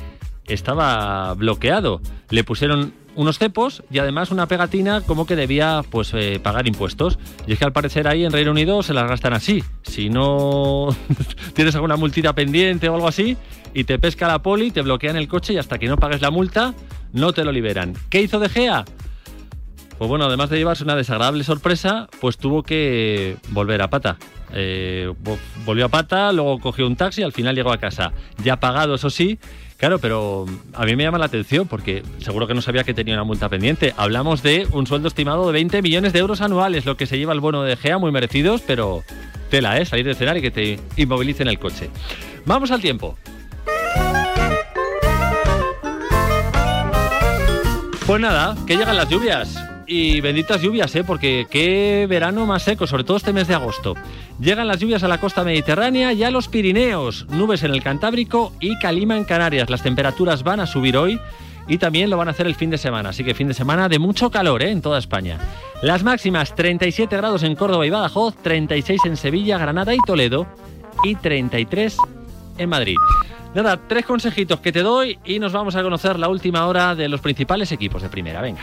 [0.47, 2.01] estaba bloqueado.
[2.31, 7.19] Le pusieron unos cepos y además una pegatina como que debía pues eh, pagar impuestos.
[7.47, 9.63] Y es que al parecer ahí en Reino Unido se las gastan así.
[9.83, 10.89] Si no
[11.55, 13.37] tienes alguna multita pendiente o algo así
[13.75, 16.31] y te pesca la poli, te bloquean el coche y hasta que no pagues la
[16.31, 16.75] multa
[17.13, 17.95] no te lo liberan.
[18.09, 18.85] ¿Qué hizo De Gea?
[19.99, 24.17] Pues bueno, además de llevarse una desagradable sorpresa, pues tuvo que volver a pata.
[24.53, 28.13] Eh, vo- volvió a pata, luego cogió un taxi, al final llegó a casa.
[28.43, 29.39] Ya pagado, eso sí.
[29.83, 33.15] Claro, pero a mí me llama la atención porque seguro que no sabía que tenía
[33.15, 33.95] una multa pendiente.
[33.97, 37.33] Hablamos de un sueldo estimado de 20 millones de euros anuales, lo que se lleva
[37.33, 39.03] el bono de Gea, muy merecidos, pero
[39.51, 39.85] tela, ¿eh?
[39.85, 41.91] Salir de cenar y que te inmovilicen el coche.
[42.47, 43.19] Vamos al tiempo.
[48.07, 49.72] Pues nada, que llegan las lluvias.
[49.95, 51.05] Y benditas lluvias, ¿eh?
[51.05, 53.95] Porque qué verano más seco, sobre todo este mes de agosto.
[54.41, 57.27] Llegan las lluvias a la costa mediterránea y a los Pirineos.
[57.29, 59.69] Nubes en el Cantábrico y calima en Canarias.
[59.69, 61.21] Las temperaturas van a subir hoy
[61.69, 63.11] y también lo van a hacer el fin de semana.
[63.11, 64.71] Así que fin de semana de mucho calor, ¿eh?
[64.71, 65.37] En toda España.
[65.83, 70.47] Las máximas 37 grados en Córdoba y Badajoz, 36 en Sevilla, Granada y Toledo
[71.05, 71.99] y 33
[72.57, 72.97] en Madrid.
[73.55, 77.11] Nada, tres consejitos que te doy y nos vamos a conocer la última hora de
[77.11, 78.41] los principales equipos de primera.
[78.41, 78.63] Venga.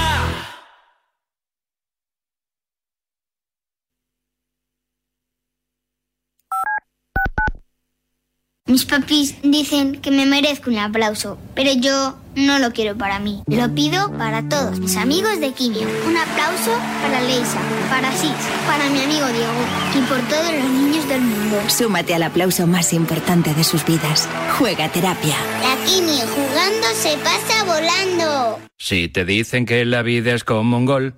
[8.71, 13.43] Mis papis dicen que me merezco un aplauso, pero yo no lo quiero para mí.
[13.47, 15.89] Lo pido para todos mis amigos de Quimio.
[16.07, 18.31] Un aplauso para Leisa, para Sis,
[18.65, 19.61] para mi amigo Diego
[19.93, 21.57] y por todos los niños del mundo.
[21.67, 24.29] Súmate al aplauso más importante de sus vidas.
[24.57, 25.35] Juega terapia.
[25.61, 28.57] La Quimio jugando se pasa volando.
[28.77, 31.15] Si te dicen que la vida es como un gol.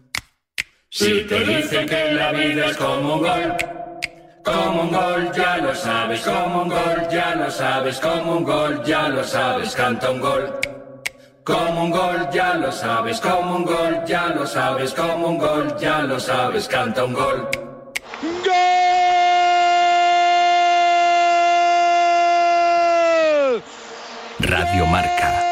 [0.89, 3.55] Si te dicen que la vida es como un gol.
[4.43, 8.83] Como un gol, ya lo sabes, como un gol, ya lo sabes, como un gol,
[8.83, 10.59] ya lo sabes, canta un gol.
[11.45, 15.75] Como un gol, ya lo sabes, como un gol, ya lo sabes, como un gol,
[15.79, 17.49] ya lo sabes, canta un gol.
[24.39, 25.43] Radio Marca.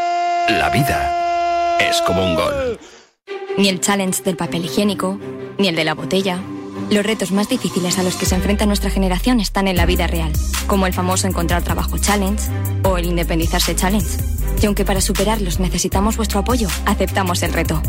[0.49, 2.79] La vida es como un gol.
[3.57, 5.17] Ni el challenge del papel higiénico,
[5.57, 6.39] ni el de la botella.
[6.91, 10.07] Los retos más difíciles a los que se enfrenta nuestra generación están en la vida
[10.07, 10.33] real,
[10.67, 12.43] como el famoso encontrar trabajo challenge
[12.83, 14.17] o el independizarse challenge.
[14.61, 17.81] Y aunque para superarlos necesitamos vuestro apoyo, aceptamos el reto.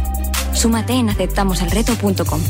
[0.55, 2.41] Súmate en aceptamoselreto.com.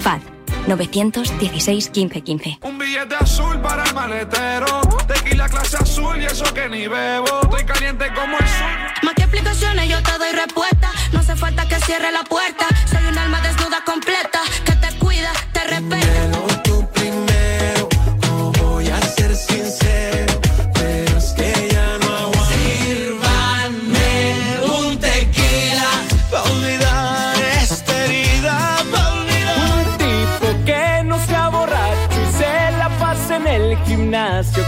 [0.00, 0.20] FAD
[0.66, 2.58] 916 15 15.
[2.62, 4.80] Un billete azul para el maletero.
[5.06, 7.42] Tequila clase azul y eso que ni bebo.
[7.42, 9.02] Estoy caliente como el sur.
[9.02, 10.90] Más que explicaciones, yo te doy respuesta.
[11.12, 12.66] No hace falta que cierre la puerta.
[12.90, 14.40] Soy un alma desnuda completa.
[14.64, 14.77] Que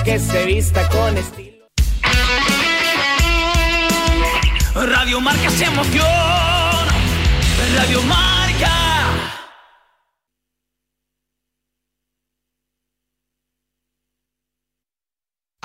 [0.04, 1.66] que se vista con estilo.
[4.74, 6.06] Radio Marca se emoción.
[7.76, 8.19] Radio Marca.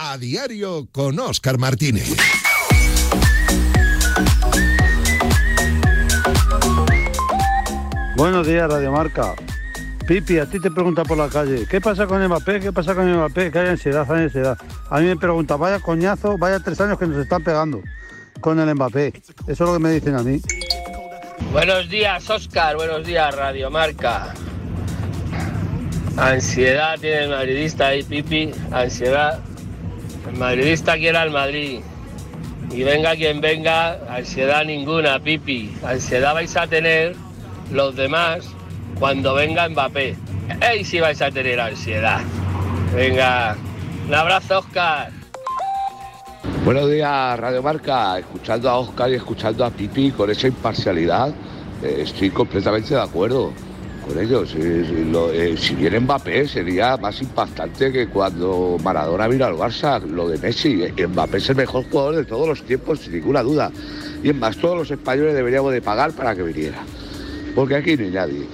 [0.07, 2.15] A diario con Oscar Martínez.
[8.15, 9.33] Buenos días, Radio Marca.
[10.07, 12.59] Pipi, a ti te pregunta por la calle, ¿qué pasa con Mbappé?
[12.59, 13.51] ¿Qué pasa con Mbappé?
[13.51, 14.55] Que hay ansiedad, hay ansiedad.
[14.91, 17.81] A mí me pregunta, vaya coñazo, vaya tres años que nos están pegando
[18.41, 19.07] con el Mbappé.
[19.47, 20.39] Eso es lo que me dicen a mí.
[21.51, 22.75] Buenos días, Oscar.
[22.75, 24.35] Buenos días, Radio Marca.
[26.15, 28.51] Ansiedad tiene el madridista ahí, Pipi.
[28.71, 29.41] Ansiedad.
[30.27, 31.79] El madridista quiere al Madrid.
[32.71, 35.71] Y venga quien venga, ansiedad ninguna, Pipi.
[35.83, 37.15] Ansiedad vais a tener
[37.71, 38.45] los demás
[38.99, 40.15] cuando venga Mbappé.
[40.61, 42.21] Ahí sí vais a tener ansiedad.
[42.95, 43.55] Venga,
[44.07, 45.11] un abrazo, Oscar.
[46.63, 48.17] Buenos días, Radio Marca.
[48.19, 51.29] Escuchando a Oscar y escuchando a Pipi con esa imparcialidad,
[51.83, 53.53] eh, estoy completamente de acuerdo
[54.05, 54.53] con ellos.
[54.57, 59.55] Eh, si, lo- eh, si viene Mbappé sería más impactante que cuando Maradona vino al
[59.55, 60.83] Barça, lo de Messi.
[60.83, 63.71] Eh, Mbappé es el mejor jugador de todos los tiempos, sin ninguna duda.
[64.23, 66.77] Y es más, todos los españoles deberíamos de pagar para que viniera.
[67.55, 68.45] Porque aquí no hay nadie.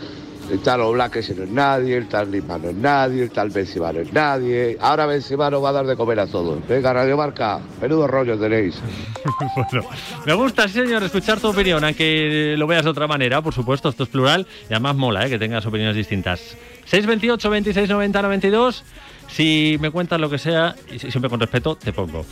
[0.51, 3.49] El tal Oblak ese no es nadie, el tal Lima no es nadie, el tal
[3.49, 4.77] Benzema no es nadie.
[4.81, 6.59] Ahora Benzema nos va a dar de comer a todos.
[6.67, 8.75] Venga, Radio Marca, menudo rollo tenéis.
[9.55, 9.87] bueno,
[10.25, 14.03] me gusta, señor, escuchar tu opinión, aunque lo veas de otra manera, por supuesto, esto
[14.03, 15.29] es plural y además mola ¿eh?
[15.29, 16.39] que tengas opiniones distintas.
[16.85, 18.83] 628 26 90 92.
[19.29, 22.25] Si me cuentas lo que sea, y si- siempre con respeto, te pongo.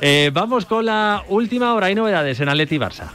[0.00, 1.86] Eh, vamos con la última hora.
[1.88, 3.08] Hay novedades en Atleti Barça.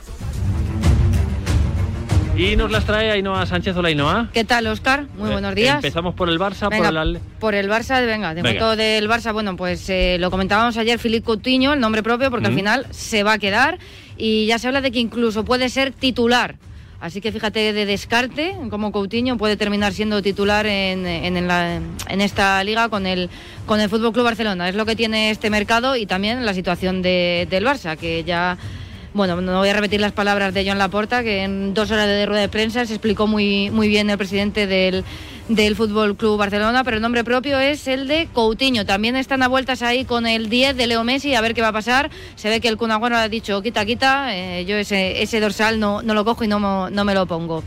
[2.40, 3.76] Y nos las trae Ainhoa Sánchez.
[3.76, 4.30] Hola, Ainhoa.
[4.34, 5.08] ¿Qué tal, Oscar?
[5.18, 5.76] Muy Eh, buenos días.
[5.76, 8.76] Empezamos por el Barça, Venga, por el por el Barça, venga, de Venga.
[8.78, 12.54] del Barça, bueno, pues eh, lo comentábamos ayer, Filipe Coutinho, el nombre propio, porque al
[12.54, 12.60] Ujú.
[12.60, 13.78] final se va a quedar
[14.18, 16.56] y ya se habla de que incluso puede ser titular.
[17.02, 21.76] Así que fíjate de descarte, como Coutinho puede terminar siendo titular en, en- en la-
[21.76, 23.30] en esta liga con el,
[23.66, 24.70] con el Fútbol Club Barcelona.
[24.70, 28.58] Es lo que tiene este mercado y también la situación de- del Barça, que ya
[29.14, 32.26] bueno, no voy a repetir las palabras de Joan Laporta, que en dos horas de
[32.26, 35.04] rueda de prensa se explicó muy, muy bien el presidente del,
[35.48, 38.86] del Fútbol Club Barcelona, pero el nombre propio es el de Coutinho.
[38.86, 41.70] También están a vueltas ahí con el 10 de Leo Messi, a ver qué va
[41.70, 42.10] a pasar.
[42.36, 46.04] Se ve que el Kun ha dicho, quita, quita, eh, yo ese, ese dorsal no,
[46.04, 47.64] no lo cojo y no, no me lo pongo.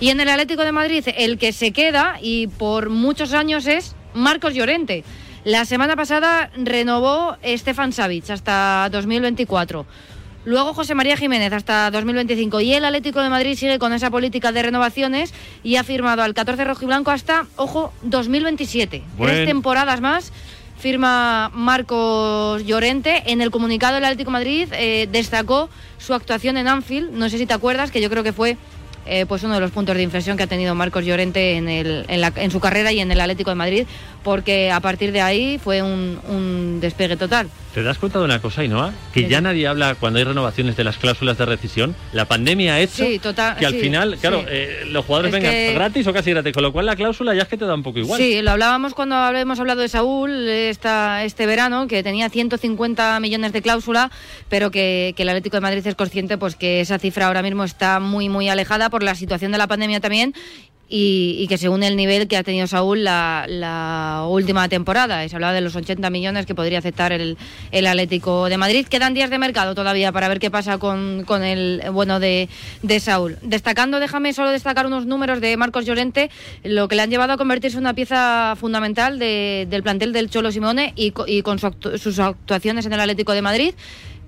[0.00, 3.94] Y en el Atlético de Madrid, el que se queda y por muchos años es
[4.14, 5.04] Marcos Llorente.
[5.44, 9.86] La semana pasada renovó Stefan Savic hasta 2024.
[10.48, 14.50] Luego José María Jiménez hasta 2025 y el Atlético de Madrid sigue con esa política
[14.50, 19.02] de renovaciones y ha firmado al 14 rojiblanco hasta, ojo, 2027.
[19.18, 20.32] Buen- Tres temporadas más
[20.78, 23.24] firma Marcos Llorente.
[23.26, 25.68] En el comunicado del Atlético de Madrid eh, destacó
[25.98, 27.10] su actuación en Anfield.
[27.12, 28.56] No sé si te acuerdas, que yo creo que fue
[29.10, 32.04] eh, pues uno de los puntos de inflexión que ha tenido Marcos Llorente en, el-
[32.08, 33.86] en la- en su carrera y en el Atlético de Madrid,
[34.22, 37.48] porque a partir de ahí fue un, un despegue total.
[37.78, 38.92] ¿Te das cuenta de una cosa, Inoa?
[39.14, 41.94] Que ¿De ya nadie habla cuando hay renovaciones de las cláusulas de rescisión.
[42.12, 45.34] La pandemia ha hecho Sí, total, que al sí, final, claro, eh, los jugadores Es
[45.40, 47.64] vengan que- gratis o casi gratis, con lo cual la cláusula ya es que te
[47.66, 48.20] da un poco igual.
[48.20, 53.52] Sí, lo hablábamos cuando hemos hablado de Saúl esta, este verano, que tenía 150 millones
[53.52, 54.10] de cláusula,
[54.48, 57.62] pero que, que el Atlético de Madrid es consciente pues que esa cifra ahora mismo
[57.62, 60.34] está muy, muy alejada por la situación de la pandemia también.
[60.90, 65.28] Y, y que según el nivel que ha tenido Saúl la, la última temporada, y
[65.28, 67.36] se hablaba de los 80 millones que podría aceptar el,
[67.72, 68.86] el Atlético de Madrid.
[68.86, 72.48] Quedan días de mercado todavía para ver qué pasa con, con el bueno de,
[72.82, 73.36] de Saúl.
[73.42, 76.30] Destacando, déjame solo destacar unos números de Marcos Llorente,
[76.64, 80.30] lo que le han llevado a convertirse en una pieza fundamental de- del plantel del
[80.30, 83.74] Cholo Simone y, y con su sus actuaciones en el Atlético de Madrid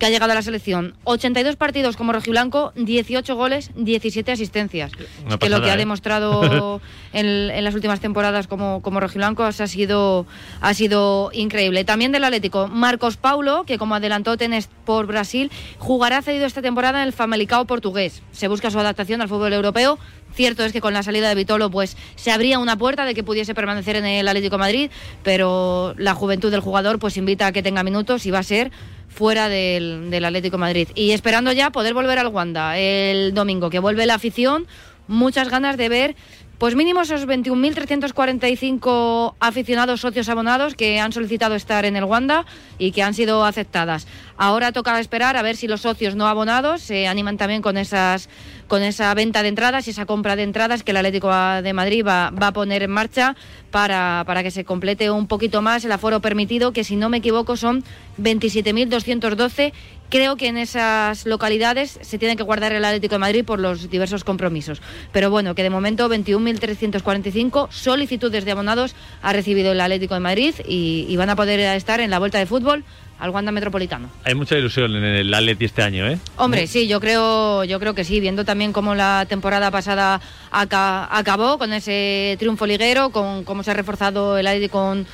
[0.01, 0.95] que ha llegado a la selección.
[1.05, 4.93] 82 partidos como rojiblanco, 18 goles, 17 asistencias.
[5.39, 5.77] Que lo que ha ¿eh?
[5.77, 6.81] demostrado
[7.13, 10.27] en, en las últimas temporadas como, como rojiblanco ha sido,
[10.63, 11.85] ha sido increíble.
[11.85, 17.03] También del Atlético, Marcos Paulo, que como adelantó Tenes por Brasil, jugará cedido esta temporada
[17.03, 18.23] en el Famalicao portugués.
[18.33, 19.99] Se busca su adaptación al fútbol europeo.
[20.35, 23.22] Cierto es que con la salida de Vitolo pues se abría una puerta de que
[23.22, 24.91] pudiese permanecer en el Atlético Madrid,
[25.22, 28.70] pero la juventud del jugador pues invita a que tenga minutos y va a ser
[29.09, 30.89] fuera del, Atlético Madrid.
[30.95, 34.66] Y esperando ya poder volver al Wanda el domingo, que vuelve la afición,
[35.09, 36.16] muchas ganas de ver
[36.59, 42.45] pues mínimo esos 21.345 aficionados socios abonados que han solicitado estar en el Wanda
[42.78, 44.07] y que han sido aceptadas.
[44.37, 48.28] Ahora toca esperar a ver si los socios no abonados se animan también con esas
[48.71, 52.05] con esa venta de entradas y esa compra de entradas que el Atlético de Madrid
[52.07, 53.35] va, va a poner en marcha
[53.73, 57.16] para, para que se complete un poquito más el aforo permitido, que si no me
[57.16, 57.83] equivoco son
[58.23, 59.73] 27.212.
[60.11, 63.89] Creo que en esas localidades se tiene que guardar el Atlético de Madrid por los
[63.91, 64.83] diversos compromisos.
[65.13, 70.55] Pero bueno, que de momento 21.345 solicitudes de abonados ha recibido el Atlético de Madrid
[70.67, 72.85] y, y van a poder estar en la vuelta de fútbol
[73.19, 74.09] al Wanda Metropolitano.
[74.25, 76.19] Hay mucha ilusión en el Atleti este año, ¿eh?
[76.37, 81.07] Hombre, sí, yo creo, yo creo que sí, viendo también cómo la temporada pasada aca-
[81.17, 85.07] acabó con ese triunfo liguero, con cómo se ha reforzado el Atlético con,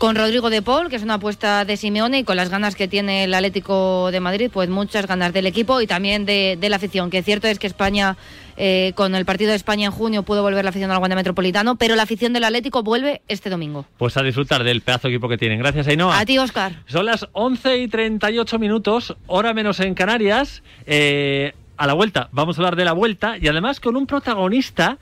[0.00, 2.88] con Rodrigo de Paul, que es una apuesta de Simeone, y con las ganas que
[2.88, 6.76] tiene el Atlético de Madrid, pues muchas ganas del equipo y también de, de la
[6.76, 8.16] afición, que cierto es que España,
[8.56, 11.76] eh, con el partido de España en junio, pudo volver la afición al Wanda Metropolitano,
[11.76, 13.84] pero la afición del Atlético vuelve este domingo.
[13.98, 15.58] Pues a disfrutar del pedazo de equipo que tienen.
[15.58, 16.18] Gracias, Ainhoa.
[16.18, 16.82] A ti, Oscar.
[16.86, 20.62] Son las 11 y 38 minutos, hora menos en Canarias.
[20.86, 24.96] Eh, a la vuelta, vamos a hablar de la vuelta y además con un protagonista.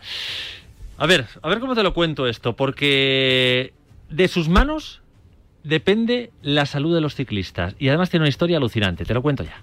[0.96, 3.77] A ver, a ver cómo te lo cuento esto, porque
[4.09, 5.02] de sus manos
[5.64, 9.44] depende la salud de los ciclistas y además tiene una historia alucinante, te lo cuento
[9.44, 9.62] ya.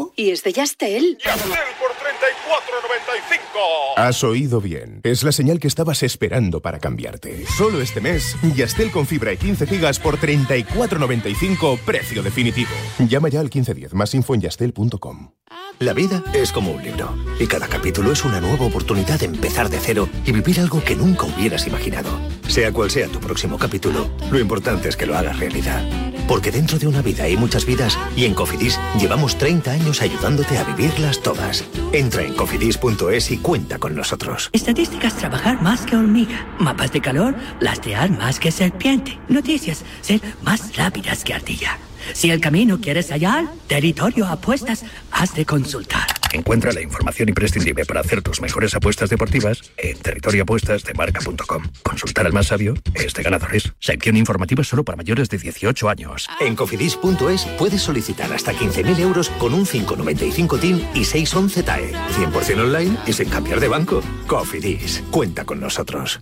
[0.15, 1.17] Y es de Yastel.
[1.79, 3.97] por 34.95.
[3.97, 5.01] Has oído bien.
[5.03, 7.45] Es la señal que estabas esperando para cambiarte.
[7.57, 12.71] Solo este mes, Yastel con fibra y 15 gigas por 34.95, precio definitivo.
[12.99, 15.31] Llama ya al 1510, más info en yastel.com.
[15.79, 19.69] La vida es como un libro y cada capítulo es una nueva oportunidad de empezar
[19.69, 22.09] de cero y vivir algo que nunca hubieras imaginado.
[22.47, 25.83] Sea cual sea tu próximo capítulo, lo importante es que lo hagas realidad.
[26.31, 30.57] Porque dentro de una vida hay muchas vidas y en Cofidis llevamos 30 años ayudándote
[30.57, 31.65] a vivirlas todas.
[31.91, 34.49] Entra en cofidis.es y cuenta con nosotros.
[34.53, 36.47] Estadísticas trabajar más que hormiga.
[36.57, 39.19] Mapas de calor lastrear más que serpiente.
[39.27, 41.77] Noticias ser más rápidas que ardilla.
[42.13, 46.07] Si el camino quieres hallar, territorio apuestas, has de consultar.
[46.33, 51.63] Encuentra la información imprescindible para hacer tus mejores apuestas deportivas en territorioapuestasdemarca.com.
[51.83, 53.73] Consultar al más sabio es de ganadores.
[53.79, 56.27] Sección informativa solo para mayores de 18 años.
[56.39, 61.91] En cofidis.es puedes solicitar hasta 15.000 euros con un 595 TIN y 611 TAE.
[61.91, 64.01] 100% online y sin cambiar de banco.
[64.27, 65.03] Cofidis.
[65.11, 66.21] Cuenta con nosotros.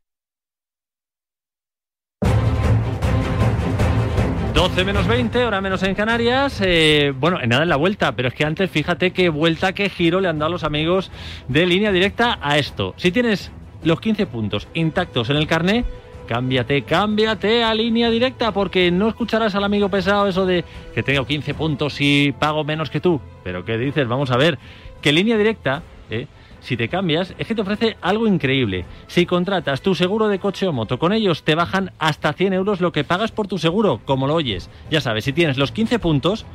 [4.53, 6.61] 12 menos 20, hora menos en Canarias.
[6.61, 9.89] Eh, bueno, en nada en la vuelta, pero es que antes fíjate qué vuelta, qué
[9.89, 11.09] giro le han dado los amigos
[11.47, 12.93] de línea directa a esto.
[12.97, 13.51] Si tienes
[13.83, 15.85] los 15 puntos intactos en el carné,
[16.27, 21.25] cámbiate, cámbiate a línea directa porque no escucharás al amigo pesado eso de que tengo
[21.25, 23.21] 15 puntos y pago menos que tú.
[23.45, 24.05] Pero ¿qué dices?
[24.07, 24.59] Vamos a ver,
[25.01, 26.27] que línea directa, ¿eh?
[26.61, 28.85] Si te cambias, es que te ofrece algo increíble.
[29.07, 32.81] Si contratas tu seguro de coche o moto con ellos, te bajan hasta 100 euros
[32.81, 34.69] lo que pagas por tu seguro, como lo oyes.
[34.89, 36.45] Ya sabes, si tienes los 15 puntos,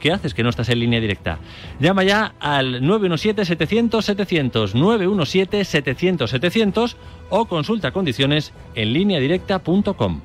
[0.00, 1.38] ¿qué haces que no estás en línea directa?
[1.80, 6.96] Llama ya al 917-700-700, 917-700-700
[7.30, 10.20] o consulta condiciones en lineadirecta.com.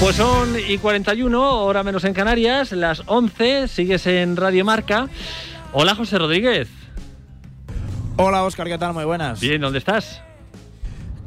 [0.00, 5.08] Pues son y 41, hora menos en Canarias, las 11, sigues en Radio Marca.
[5.72, 6.68] Hola José Rodríguez.
[8.16, 8.94] Hola Oscar, ¿qué tal?
[8.94, 9.40] Muy buenas.
[9.40, 10.22] Bien, ¿dónde estás?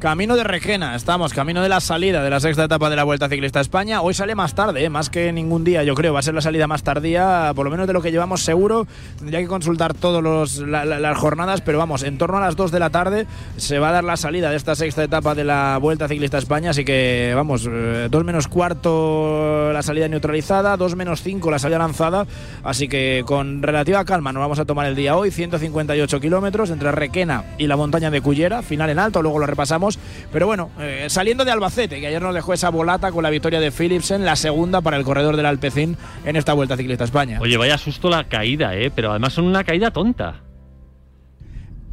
[0.01, 3.29] Camino de Requena, estamos, camino de la salida de la sexta etapa de la Vuelta
[3.29, 4.01] Ciclista España.
[4.01, 4.89] Hoy sale más tarde, ¿eh?
[4.89, 6.11] más que ningún día, yo creo.
[6.11, 8.87] Va a ser la salida más tardía, por lo menos de lo que llevamos seguro.
[9.19, 12.89] Tendría que consultar todas las jornadas, pero vamos, en torno a las 2 de la
[12.89, 13.27] tarde
[13.57, 16.71] se va a dar la salida de esta sexta etapa de la Vuelta Ciclista España.
[16.71, 22.25] Así que, vamos, 2 menos cuarto la salida neutralizada, 2 menos 5 la salida lanzada.
[22.63, 26.91] Así que con relativa calma nos vamos a tomar el día hoy, 158 kilómetros entre
[26.91, 29.90] Requena y la montaña de Cullera, final en alto, luego lo repasamos.
[30.31, 33.59] Pero bueno, eh, saliendo de Albacete, que ayer nos dejó esa volata con la victoria
[33.59, 37.39] de Philipsen, la segunda para el corredor del Alpecín en esta Vuelta Ciclista España.
[37.41, 38.91] Oye, vaya susto la caída, ¿eh?
[38.93, 40.41] Pero además son una caída tonta.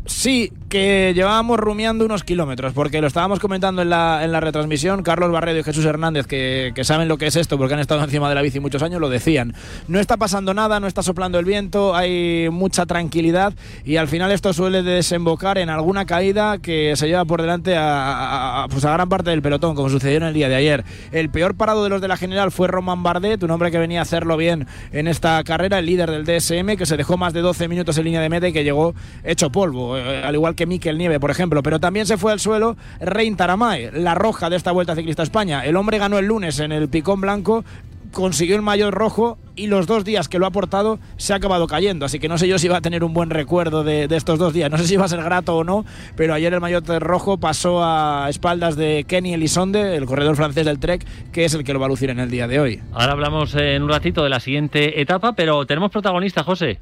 [0.09, 5.03] Sí, que llevábamos rumiando unos kilómetros, porque lo estábamos comentando en la, en la retransmisión,
[5.03, 8.03] Carlos Barredo y Jesús Hernández, que, que, saben lo que es esto, porque han estado
[8.05, 9.55] encima de la bici muchos años, lo decían.
[9.87, 13.53] No está pasando nada, no está soplando el viento, hay mucha tranquilidad
[13.85, 18.67] y al final esto suele desembocar en alguna caída que se lleva por delante a,
[18.71, 20.85] pues a gran parte del pelotón, como sucedió en el día de ayer.
[21.13, 24.01] El peor parado de los de la general fue Roman Bardet, un hombre que venía
[24.01, 27.41] a hacerlo bien en esta carrera, el líder del DSM, que se dejó más de
[27.41, 30.99] 12 minutos en línea de meta y que llegó hecho polvo al igual que Miquel
[30.99, 31.63] Nieve, por ejemplo.
[31.63, 35.25] Pero también se fue al suelo Rein Taramae, la roja de esta Vuelta Ciclista a
[35.25, 35.65] España.
[35.65, 37.65] El hombre ganó el lunes en el Picón Blanco
[38.13, 41.67] consiguió el mayor rojo y los dos días que lo ha aportado se ha acabado
[41.67, 42.07] cayendo.
[42.07, 44.39] Así que no sé yo si va a tener un buen recuerdo de, de, estos
[44.39, 44.71] dos días.
[44.71, 45.85] No sé si va a ser grato o no,
[46.17, 50.79] pero ayer el maillot rojo pasó a espaldas de Kenny Elisonde, el corredor francés del
[50.79, 52.81] Trek, que es el que lo va a lucir en el día de hoy.
[52.93, 56.79] Ahora hablamos en un ratito de la siguiente etapa, pero tenemos protagonista, José.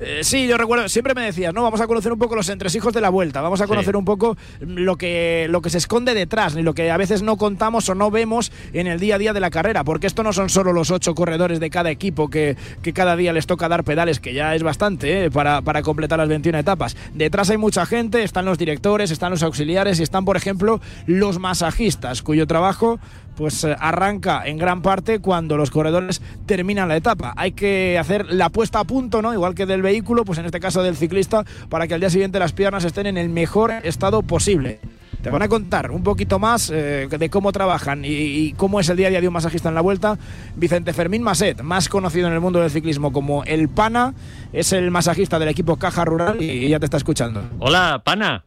[0.00, 1.62] Eh, sí, yo recuerdo, siempre me decías, ¿no?
[1.62, 3.98] Vamos a conocer un poco los entresijos de la vuelta, vamos a conocer sí.
[3.98, 7.36] un poco lo que, lo que se esconde detrás, ni lo que a veces no
[7.36, 10.32] contamos o no vemos en el día a día de la carrera, porque esto no
[10.32, 13.84] son solo los ocho corredores de cada equipo que, que cada día les toca dar
[13.84, 15.30] pedales, que ya es bastante ¿eh?
[15.30, 16.96] para, para completar las 21 etapas.
[17.14, 21.38] Detrás hay mucha gente, están los directores, están los auxiliares y están, por ejemplo, los
[21.38, 22.98] masajistas, cuyo trabajo
[23.36, 27.34] pues eh, arranca en gran parte cuando los corredores terminan la etapa.
[27.36, 29.32] Hay que hacer la puesta a punto, ¿no?
[29.32, 32.38] Igual que del vehículo, pues en este caso del ciclista, para que al día siguiente
[32.38, 34.80] las piernas estén en el mejor estado posible.
[35.22, 38.88] Te van a contar un poquito más eh, de cómo trabajan y, y, cómo es
[38.88, 40.18] el día a día de un masajista en la vuelta.
[40.54, 44.14] Vicente Fermín Maset, más conocido en el mundo del ciclismo como El Pana,
[44.52, 47.42] es el masajista del equipo Caja Rural y, y ya te está escuchando.
[47.58, 48.44] Hola, Pana.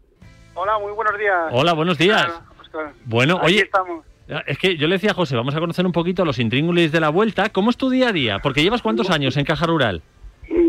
[0.53, 1.37] Hola, muy buenos días.
[1.51, 2.29] Hola, buenos días.
[2.61, 2.93] Oscar.
[3.05, 4.05] Bueno, Aquí oye, estamos.
[4.45, 6.99] Es que yo le decía a José, vamos a conocer un poquito los intríngulis de
[6.99, 7.49] la vuelta.
[7.49, 8.39] ¿Cómo es tu día a día?
[8.39, 10.01] Porque llevas cuántos años en Caja Rural.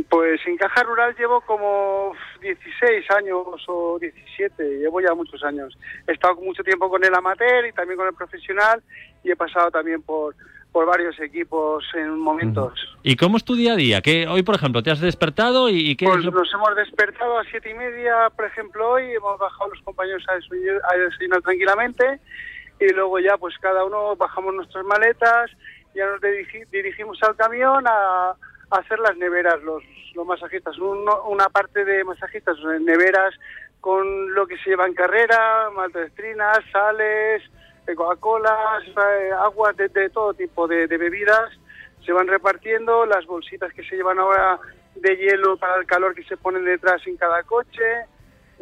[0.09, 5.77] Pues en Caja Rural llevo como 16 años o 17, llevo ya muchos años.
[6.07, 8.83] He estado mucho tiempo con el amateur y también con el profesional
[9.23, 10.35] y he pasado también por,
[10.73, 12.73] por varios equipos en momentos.
[13.03, 14.01] ¿Y cómo es tu día a día?
[14.01, 17.45] ¿Qué, hoy, por ejemplo, te has despertado y, y qué Pues nos hemos despertado a
[17.45, 22.21] siete y media, por ejemplo, hoy hemos bajado los compañeros a desayunar, a desayunar tranquilamente
[22.81, 25.51] y luego ya pues cada uno bajamos nuestras maletas,
[25.95, 28.35] ya nos dirigi- dirigimos al camión a,
[28.71, 29.83] hacer las neveras, los,
[30.15, 33.35] los masajistas, una parte de masajistas, neveras
[33.81, 37.43] con lo que se lleva en carrera, maltodextrinas, sales,
[37.97, 41.51] Coca-Colas, eh, aguas de, de todo tipo de, de bebidas,
[42.07, 44.61] se van repartiendo, las bolsitas que se llevan ahora
[44.95, 48.05] de hielo para el calor que se ponen detrás en cada coche,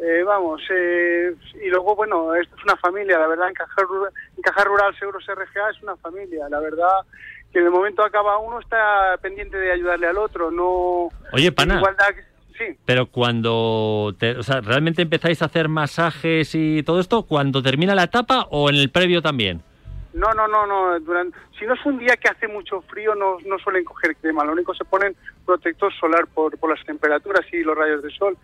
[0.01, 1.33] eh, vamos, eh,
[1.63, 4.95] y luego, bueno, esto es una familia, la verdad, en Caja, Rural, en Caja Rural
[4.97, 6.87] Seguros RGA es una familia, la verdad
[7.51, 11.09] que en el momento acaba uno está pendiente de ayudarle al otro, no...
[11.33, 11.77] Oye, pana.
[11.77, 12.13] Igualdad,
[12.55, 12.77] sí.
[12.85, 17.95] Pero cuando, te- o sea, ¿realmente empezáis a hacer masajes y todo esto cuando termina
[17.95, 19.63] la etapa o en el previo también?
[20.13, 20.99] No, no, no, no.
[20.99, 24.43] Durante, si no es un día que hace mucho frío, no, no suelen coger crema.
[24.43, 28.37] Lo único se ponen protector solar por, por las temperaturas y los rayos de sol.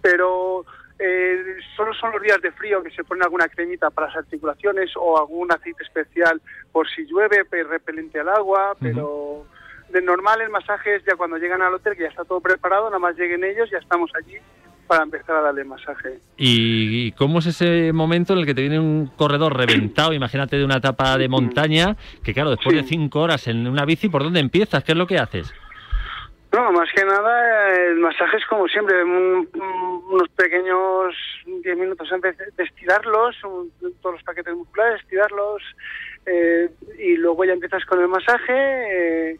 [0.00, 0.64] Pero
[0.98, 4.90] eh, solo son los días de frío que se pone alguna cremita para las articulaciones
[4.96, 6.40] o algún aceite especial
[6.72, 9.46] por si llueve, pe- repelente al agua, pero
[9.90, 12.86] de normal el masaje es ya cuando llegan al hotel que ya está todo preparado,
[12.86, 14.36] nada más lleguen ellos, ya estamos allí
[14.86, 16.20] para empezar a darle masaje.
[16.36, 20.64] ¿Y cómo es ese momento en el que te viene un corredor reventado, imagínate de
[20.64, 24.38] una etapa de montaña, que claro, después de cinco horas en una bici, ¿por dónde
[24.40, 24.84] empiezas?
[24.84, 25.52] ¿Qué es lo que haces?
[26.56, 31.76] No, más que nada, eh, el masaje es como siempre, un- un- unos pequeños 10
[31.76, 35.62] minutos antes de estirarlos, un- todos los paquetes musculares, estirarlos,
[36.24, 39.36] eh, y luego ya empiezas con el masaje, eh,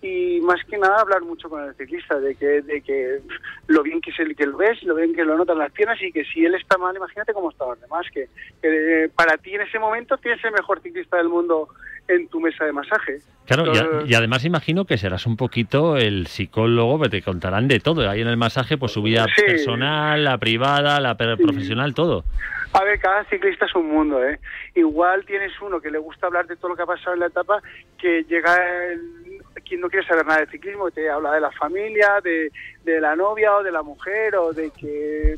[0.00, 3.20] y más que nada hablar mucho con el ciclista, de que, de que
[3.66, 6.12] lo bien que, se, que lo ves, lo bien que lo notan las piernas, y
[6.12, 8.28] que si él está mal, imagínate cómo están los demás, que,
[8.62, 11.68] que, eh, para ti en ese momento tienes el mejor ciclista del mundo
[12.08, 13.18] en tu mesa de masaje.
[13.46, 17.22] Claro, y, a- Entonces- y además imagino que serás un poquito el psicólogo, que te
[17.22, 18.08] contarán de todo.
[18.08, 19.42] Ahí en el masaje, pues su vida Sí.
[19.46, 22.24] personal, la privada, la profesional, todo.
[22.72, 24.38] A ver, cada ciclista es un mundo, ¿eh?
[24.74, 27.26] Igual tienes uno que le gusta hablar de todo lo que ha pasado en la
[27.26, 27.62] etapa,
[27.98, 28.56] que llega
[28.92, 32.50] el- quien no quiere saber nada de ciclismo, te habla de la familia, de,
[32.84, 35.36] de la novia o de la mujer, o de que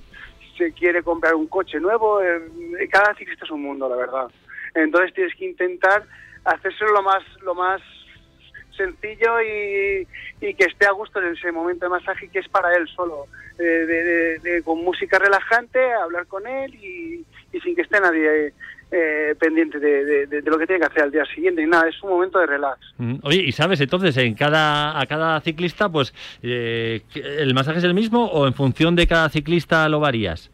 [0.57, 2.23] se quiere comprar un coche nuevo.
[2.23, 2.41] eh,
[2.91, 4.27] Cada ciclista es un mundo, la verdad.
[4.75, 6.03] Entonces tienes que intentar
[6.47, 7.81] hacérselo lo más, lo más
[8.77, 10.07] sencillo y,
[10.41, 13.25] y que esté a gusto en ese momento de masaje que es para él solo,
[13.59, 18.01] eh, de, de- de- con música relajante, hablar con él y, y sin que esté
[18.01, 18.53] nadie
[18.93, 21.67] eh, pendiente de, de- de- de lo que tiene que hacer al día siguiente y
[21.67, 22.79] nada, es un momento de relax.
[22.99, 27.85] Mm, Oye, y sabes, entonces, en cada, a cada ciclista, pues, eh, ¿el masaje es
[27.85, 30.51] el mismo o en función de cada ciclista lo varías?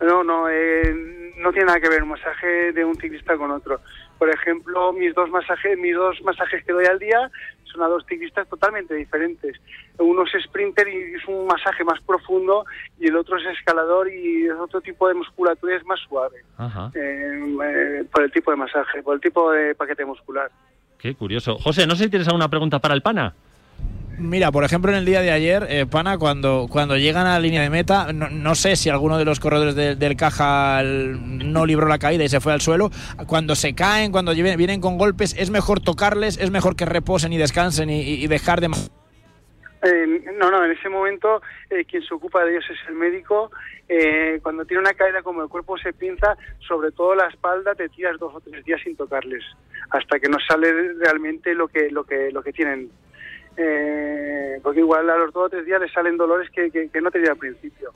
[0.00, 3.80] No, no, eh, no tiene nada que ver un masaje de un ciclista con otro.
[4.18, 7.30] Por ejemplo, mis dos masajes, mis dos masajes que doy al día
[7.64, 9.56] son a dos ciclistas totalmente diferentes.
[9.98, 12.64] Uno es sprinter y es un masaje más profundo
[12.98, 16.36] y el otro es escalador y es otro tipo de musculatura y es más suave.
[16.94, 20.50] Eh, eh, por el tipo de masaje, por el tipo de paquete muscular.
[20.98, 21.56] qué curioso.
[21.58, 23.34] José, no sé si tienes alguna pregunta para el pana.
[24.18, 27.40] Mira, por ejemplo, en el día de ayer, eh, Pana, cuando, cuando llegan a la
[27.40, 31.66] línea de meta, no, no sé si alguno de los corredores de- del caja no
[31.66, 32.90] libró la caída y se fue al suelo.
[33.26, 37.36] Cuando se caen, cuando vienen, con golpes, es mejor tocarles, es mejor que reposen y
[37.36, 38.68] descansen y, y dejar de...
[39.82, 43.50] Eh, no, no, en ese momento eh, quien se ocupa de ellos es el médico.
[43.88, 46.36] Eh, cuando tiene una caída como el cuerpo se pinza,
[46.66, 49.44] sobre todo la espalda, te tiras dos o tres días sin tocarles,
[49.90, 52.88] hasta que no sale realmente lo que lo que lo que tienen.
[53.56, 57.00] Eh, porque igual a los dos o tres días les salen dolores que, que, que
[57.00, 57.92] no tenía al principio.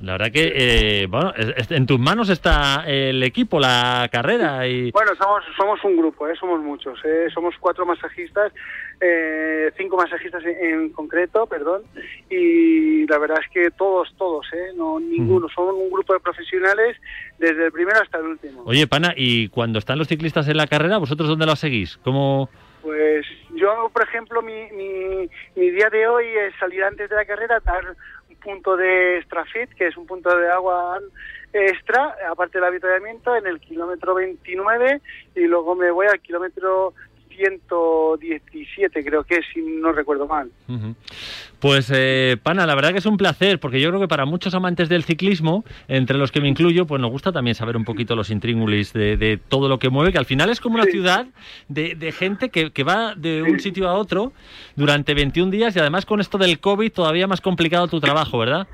[0.00, 4.90] La verdad que, eh, bueno, en tus manos está el equipo, la carrera y...
[4.92, 6.34] Bueno, somos somos un grupo, ¿eh?
[6.38, 6.98] somos muchos.
[7.04, 7.26] ¿eh?
[7.32, 8.52] Somos cuatro masajistas,
[9.00, 11.82] eh, cinco masajistas en, en concreto, perdón.
[12.28, 14.72] Y la verdad es que todos, todos, ¿eh?
[14.76, 15.48] no ninguno.
[15.48, 16.98] Somos un grupo de profesionales
[17.38, 18.62] desde el primero hasta el último.
[18.66, 21.96] Oye, pana, y cuando están los ciclistas en la carrera, ¿vosotros dónde los seguís?
[22.04, 22.50] ¿Cómo...?
[22.82, 27.26] Pues yo, por ejemplo, mi, mi, mi día de hoy es salir antes de la
[27.26, 27.94] carrera, dar
[28.28, 29.44] un punto de extra
[29.76, 30.98] que es un punto de agua
[31.52, 35.00] extra, aparte del avituallamiento, en el kilómetro 29
[35.34, 36.94] y luego me voy al kilómetro
[37.40, 40.50] 117, creo que es, si no recuerdo mal.
[41.58, 44.54] Pues, eh, pana, la verdad que es un placer, porque yo creo que para muchos
[44.54, 48.16] amantes del ciclismo, entre los que me incluyo, pues nos gusta también saber un poquito
[48.16, 51.26] los intríngulis de, de todo lo que mueve, que al final es como una ciudad
[51.68, 54.32] de, de gente que, que va de un sitio a otro
[54.76, 58.66] durante 21 días y además con esto del COVID todavía más complicado tu trabajo, ¿verdad?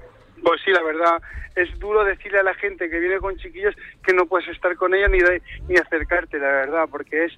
[0.42, 1.20] Pues sí, la verdad,
[1.56, 4.94] es duro decirle a la gente que viene con chiquillos que no puedes estar con
[4.94, 7.32] ellos ni, de- ni acercarte, la verdad, porque es,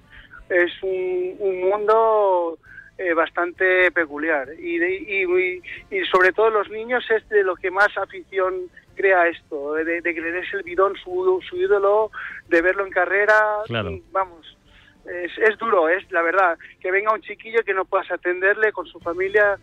[0.49, 2.57] es un, un mundo
[2.97, 4.49] eh, bastante peculiar.
[4.59, 5.61] Y, de- y, y-
[5.97, 10.13] y sobre todo los niños es de lo que más afición crea esto, de, de
[10.13, 12.11] que le des el bidón su, su ídolo,
[12.49, 13.97] de verlo en carrera, Claro.
[14.11, 14.57] vamos.
[15.05, 18.85] Es, es duro, es la verdad, que venga un chiquillo que no puedas atenderle con
[18.85, 19.57] su familia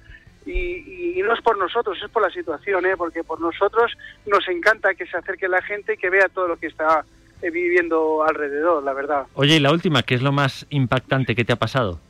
[0.47, 2.97] y, y- y no es por nosotros, es por la situación, ¿eh?
[2.97, 3.93] porque por nosotros
[4.25, 7.05] nos encanta que se acerque la gente y que vea todo lo que está
[7.43, 9.27] viviendo alrededor, la verdad.
[9.35, 12.01] Oye, y la última, ¿qué es lo más impactante que te ha pasado?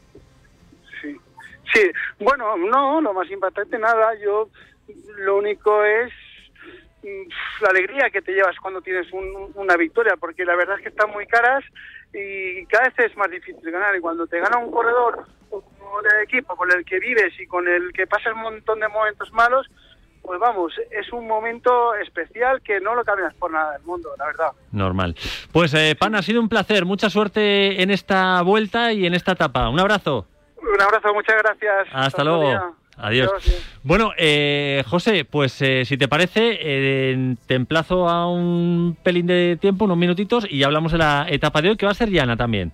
[1.03, 1.16] Sí.
[1.74, 4.49] Sí, bueno, no, lo más impactante nada, yo
[5.18, 6.12] lo único es
[7.03, 7.29] mm,
[7.62, 10.89] la alegría que te llevas cuando tienes un- una victoria, porque la verdad es que
[10.91, 11.64] están muy caras
[12.12, 13.95] y cada vez es más difícil ganar.
[13.97, 17.68] Y cuando te gana un corredor como de equipo con el que vives y con
[17.68, 19.68] el que pasas un montón de momentos malos,
[20.27, 24.27] pues vamos, es un momento especial que no lo cambias por nada del mundo, la
[24.27, 24.53] verdad.
[24.72, 25.14] Normal.
[25.53, 26.85] Pues, eh, pana, ha sido un placer.
[26.85, 29.68] Mucha suerte en esta vuelta y en esta etapa.
[29.68, 30.27] Un abrazo.
[30.61, 31.89] Un abrazo, muchas gracias.
[31.93, 32.77] Hasta luego.
[32.99, 33.31] Adiós.
[33.83, 39.59] Bueno, eh, José, pues eh, si te parece, eh, te emplazo a un pelín de
[39.61, 42.37] tiempo, unos minutitos, y hablamos de la etapa de hoy, que va a ser llana
[42.37, 42.72] también.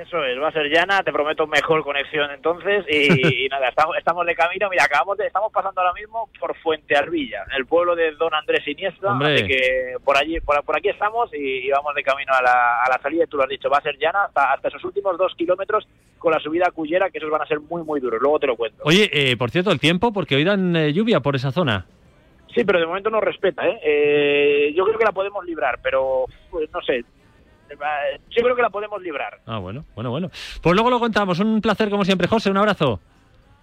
[0.00, 3.96] Eso es, va a ser llana, te prometo mejor conexión entonces y, y nada, estamos,
[3.98, 7.94] estamos de camino, mira, acabamos de, estamos pasando ahora mismo por Fuente Arbilla, el pueblo
[7.94, 9.34] de Don Andrés Iniesta, Hombre.
[9.34, 12.82] así que por allí, por, por aquí estamos y, y vamos de camino a la,
[12.82, 14.82] a la salida, y tú lo has dicho, va a ser llana hasta, hasta esos
[14.84, 15.86] últimos dos kilómetros
[16.18, 18.46] con la subida a Cullera, que esos van a ser muy muy duros, luego te
[18.46, 18.82] lo cuento.
[18.84, 21.84] Oye, eh, por cierto, el tiempo, porque hoy dan eh, lluvia por esa zona.
[22.54, 23.78] Sí, pero de momento nos respeta, ¿eh?
[23.84, 27.04] Eh, Yo creo que la podemos librar, pero pues, no sé,
[28.30, 29.40] yo creo que la podemos librar.
[29.46, 30.30] Ah, bueno, bueno, bueno.
[30.62, 31.38] Pues luego lo contamos.
[31.40, 32.50] Un placer, como siempre, José.
[32.50, 33.00] Un abrazo.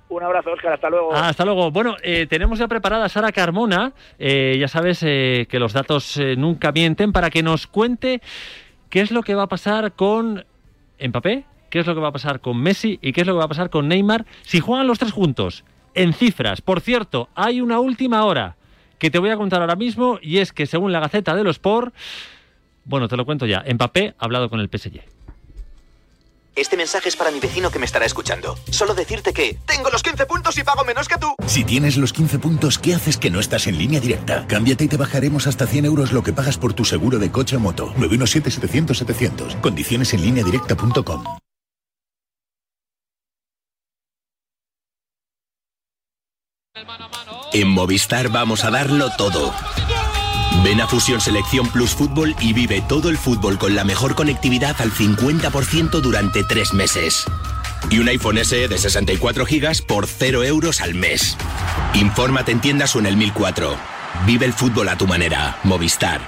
[0.10, 1.14] Un abrazo, Óscar, hasta luego.
[1.14, 1.70] Ah, hasta luego.
[1.70, 3.92] Bueno, eh, tenemos ya preparada a Sara Carmona.
[4.18, 8.22] Eh, ya sabes eh, que los datos eh, nunca mienten para que nos cuente
[8.90, 10.46] qué es lo que va a pasar con
[11.00, 13.40] Mbappé, qué es lo que va a pasar con Messi y qué es lo que
[13.40, 15.66] va a pasar con Neymar si juegan los tres juntos.
[15.94, 16.62] En cifras.
[16.62, 18.56] Por cierto, hay una última hora
[19.00, 21.58] que te voy a contar ahora mismo y es que según la Gaceta de los
[21.58, 21.94] Sport,
[22.88, 23.64] bueno, te lo cuento ya.
[23.72, 25.02] Mbappé ha hablado con el PSG.
[26.56, 28.58] Este mensaje es para mi vecino que me estará escuchando.
[28.72, 31.36] Solo decirte que tengo los 15 puntos y pago menos que tú.
[31.46, 34.48] Si tienes los 15 puntos, ¿qué haces que no estás en línea directa?
[34.48, 37.58] Cámbiate y te bajaremos hasta 100 euros lo que pagas por tu seguro de coche
[37.58, 37.94] o moto.
[37.98, 39.62] 917-700-700.
[39.62, 41.24] Condiciones en línea directa.com.
[47.54, 49.54] En Movistar vamos a darlo todo.
[50.64, 54.76] Ven a Fusión Selección Plus Fútbol y vive todo el fútbol con la mejor conectividad
[54.80, 57.26] al 50% durante tres meses.
[57.90, 61.38] Y un iPhone SE de 64 GB por 0 euros al mes.
[61.94, 63.76] Infórmate en tiendas o en el 1004.
[64.26, 65.58] Vive el fútbol a tu manera.
[65.64, 66.22] Movistar.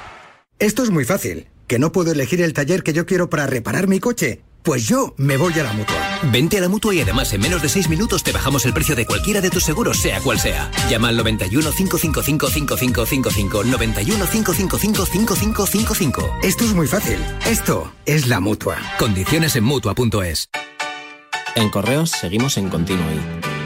[0.60, 1.48] Esto es muy fácil.
[1.68, 4.42] ¿Que no puedo elegir el taller que yo quiero para reparar mi coche?
[4.64, 6.20] Pues yo me voy a la mutua.
[6.32, 8.96] Vente a la mutua y además en menos de 6 minutos te bajamos el precio
[8.96, 10.70] de cualquiera de tus seguros, sea cual sea.
[10.90, 16.38] Llama al 91 555 5555 91 555 5555.
[16.44, 17.20] Esto es muy fácil.
[17.46, 18.78] Esto es la mutua.
[18.98, 20.50] Condiciones en mutua.es.
[21.56, 23.06] En Correos seguimos en Continuo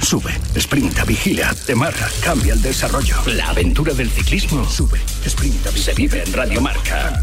[0.00, 3.16] Sube, sprinta, vigila, demarra, cambia el desarrollo.
[3.26, 4.68] La aventura del ciclismo.
[4.68, 7.22] Sube, sprinta, Se vive en Radio Marca.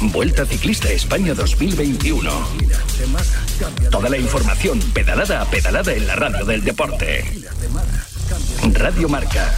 [0.00, 2.30] Vuelta Ciclista España 2021.
[3.90, 7.24] Toda la información pedalada a pedalada en la radio del deporte.
[8.72, 9.54] Radio Marca.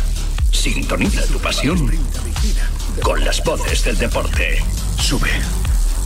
[0.50, 1.90] Sintoniza tu pasión
[3.02, 4.62] con las voces del deporte.
[4.98, 5.30] Sube,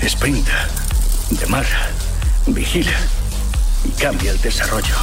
[0.07, 0.69] sprinta,
[1.31, 1.91] demarra,
[2.47, 2.99] vigila
[3.85, 4.95] y cambia el desarrollo.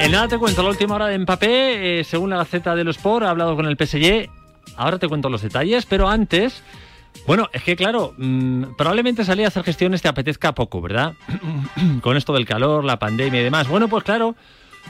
[0.00, 2.96] En nada te cuento la última hora de Mbappé, eh, según la Gaceta de los
[2.96, 4.30] Sport, ha hablado con el PSG.
[4.76, 6.62] Ahora te cuento los detalles, pero antes,
[7.26, 11.12] bueno, es que claro, mm, probablemente salir a hacer gestiones te apetezca poco, ¿verdad?
[12.00, 13.68] con esto del calor, la pandemia y demás.
[13.68, 14.36] Bueno, pues claro,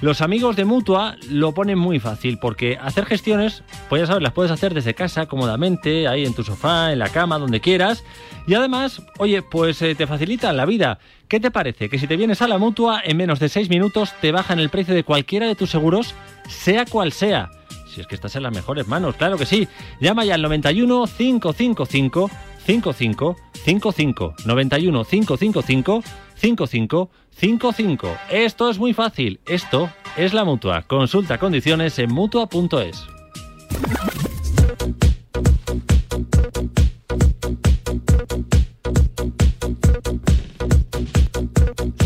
[0.01, 4.33] los amigos de Mutua lo ponen muy fácil, porque hacer gestiones, pues ya sabes, las
[4.33, 8.03] puedes hacer desde casa, cómodamente, ahí en tu sofá, en la cama, donde quieras.
[8.47, 10.99] Y además, oye, pues eh, te facilitan la vida.
[11.29, 11.91] ¿Qué te parece?
[11.91, 14.71] Que si te vienes a la Mutua, en menos de 6 minutos te bajan el
[14.71, 16.15] precio de cualquiera de tus seguros,
[16.49, 17.51] sea cual sea.
[17.95, 19.69] Si es que estás en las mejores manos, claro que sí.
[20.01, 22.31] Llama ya al 91 555
[22.65, 26.05] 55 55 91 555
[26.41, 28.17] 55 55.
[28.31, 29.41] Esto es muy fácil.
[29.47, 30.83] Esto es la mutua.
[30.83, 33.07] Consulta condiciones en mutua.es.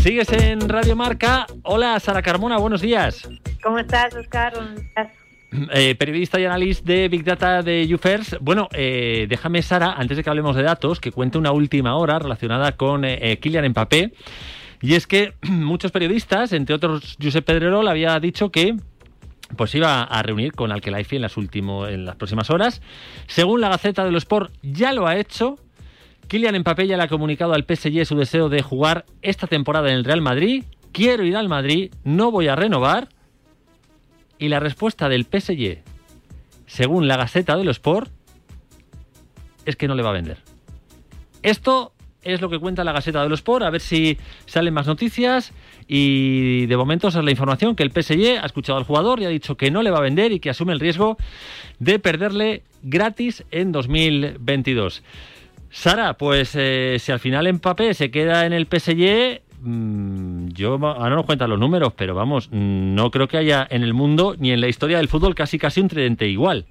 [0.03, 1.47] Sigues en Radio Marca.
[1.63, 3.27] Hola, Sara Carmona, buenos días.
[3.63, 4.53] ¿Cómo estás, Oscar?
[5.73, 8.35] Eh, periodista y analista de Big Data de UFirst.
[8.41, 12.19] Bueno, eh, déjame, Sara, antes de que hablemos de datos, que cuente una última hora
[12.19, 14.13] relacionada con eh, eh, Kylian Mbappé.
[14.81, 18.75] Y es que muchos periodistas, entre otros Josep Pedrerol, había dicho que
[19.55, 22.81] pues iba a reunir con Alkelaifi en las, en las próximas horas.
[23.27, 25.57] Según la Gaceta de los Sport, ya lo ha hecho.
[26.27, 29.97] Kylian Mbappé ya le ha comunicado al PSG su deseo de jugar esta temporada en
[29.97, 30.63] el Real Madrid.
[30.91, 33.09] Quiero ir al Madrid, no voy a renovar.
[34.37, 35.79] Y la respuesta del PSG,
[36.65, 38.11] según la Gaceta de los Sport,
[39.65, 40.37] es que no le va a vender.
[41.41, 44.87] Esto es lo que cuenta la Gaceta de los Sport, a ver si salen más
[44.87, 45.53] noticias.
[45.87, 49.25] Y de momento esa es la información que el PSG ha escuchado al jugador y
[49.25, 51.17] ha dicho que no le va a vender y que asume el riesgo
[51.79, 55.03] de perderle gratis en 2022.
[55.69, 61.15] Sara, pues eh, si al final Mbappé se queda en el PSG, yo ahora no
[61.17, 64.51] nos cuentan los números, pero vamos, mm, no creo que haya en el mundo ni
[64.51, 66.65] en la historia del fútbol casi casi un tridente igual.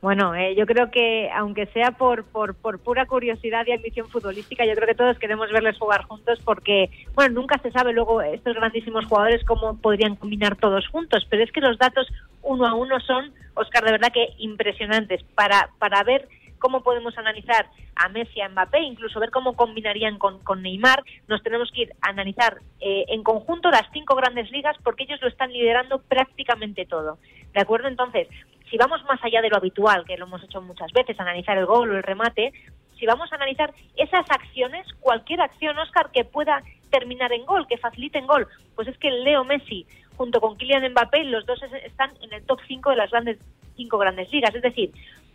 [0.00, 4.64] Bueno, eh, yo creo que aunque sea por, por, por pura curiosidad y ambición futbolística,
[4.64, 8.54] yo creo que todos queremos verles jugar juntos porque, bueno, nunca se sabe luego estos
[8.54, 12.06] grandísimos jugadores cómo podrían combinar todos juntos, pero es que los datos
[12.42, 16.28] uno a uno son, Oscar, de verdad que impresionantes para, para ver
[16.58, 21.70] cómo podemos analizar a Messi, a Mbappé, incluso ver cómo combinarían con, Neymar, nos tenemos
[21.72, 25.52] que ir a analizar eh, en conjunto las cinco grandes ligas porque ellos lo están
[25.52, 27.18] liderando prácticamente todo.
[27.52, 27.88] ¿De acuerdo?
[27.88, 28.28] Entonces,
[28.70, 31.66] si vamos más allá de lo habitual, que lo hemos hecho muchas veces, analizar el
[31.66, 32.52] gol o el remate,
[32.98, 37.78] si vamos a analizar esas acciones, cualquier acción, Oscar, que pueda terminar en gol, que
[37.78, 39.86] facilite en gol, pues es que Leo Messi
[40.16, 43.38] junto con Kylian Mbappé, los dos están en el top 5 de las grandes
[43.76, 44.90] cinco grandes ligas, es decir,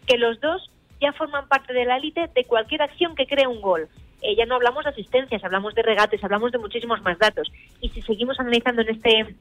[0.06, 0.70] que los dos
[1.04, 3.90] ya forman parte de la élite de cualquier acción que cree un gol.
[4.22, 7.52] Eh, ya no hablamos de asistencias, hablamos de regates, hablamos de muchísimos más datos.
[7.82, 9.36] Y si seguimos analizando en este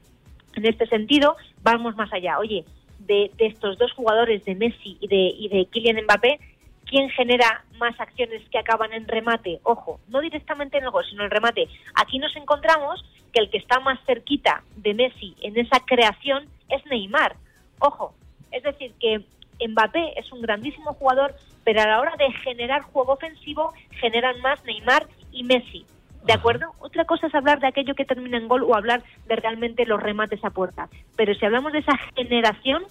[0.55, 2.37] en este sentido, vamos más allá.
[2.37, 2.65] Oye,
[2.99, 6.39] de, estos dos jugadores, de Messi y de, y de Kylian Mbappé,
[6.85, 9.59] ¿quién genera más acciones que acaban en remate?
[9.63, 11.67] Ojo, no directamente en el gol, sino en remate.
[11.95, 16.85] Aquí nos encontramos que el que está más cerquita de Messi en esa creación es
[16.85, 17.35] Neymar.
[17.79, 18.13] Ojo,
[18.51, 19.25] es decir, que
[19.67, 24.63] Mbappé es un grandísimo jugador, pero a la hora de generar juego ofensivo generan más
[24.65, 25.85] Neymar y Messi.
[26.25, 26.73] ¿De acuerdo?
[26.79, 30.01] Otra cosa es hablar de aquello que termina en gol o hablar de realmente los
[30.01, 30.87] remates a puerta.
[31.17, 32.83] Pero si hablamos de esa generación,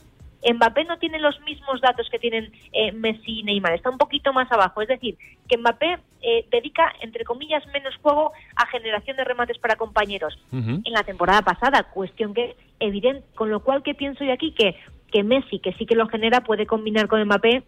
[0.50, 4.32] Mbappé no tiene los mismos datos que tienen eh, Messi y Neymar, está un poquito
[4.32, 4.82] más abajo.
[4.82, 5.16] Es decir,
[5.48, 10.38] que Mbappé eh, dedica, entre comillas, menos juego a generación de remates para compañeros.
[10.52, 14.52] En la temporada pasada, cuestión que es evidente, con lo cual, ¿qué pienso yo aquí?
[14.52, 14.76] Que,
[15.10, 17.62] que Messi, que sí que lo genera, puede combinar con Mbappé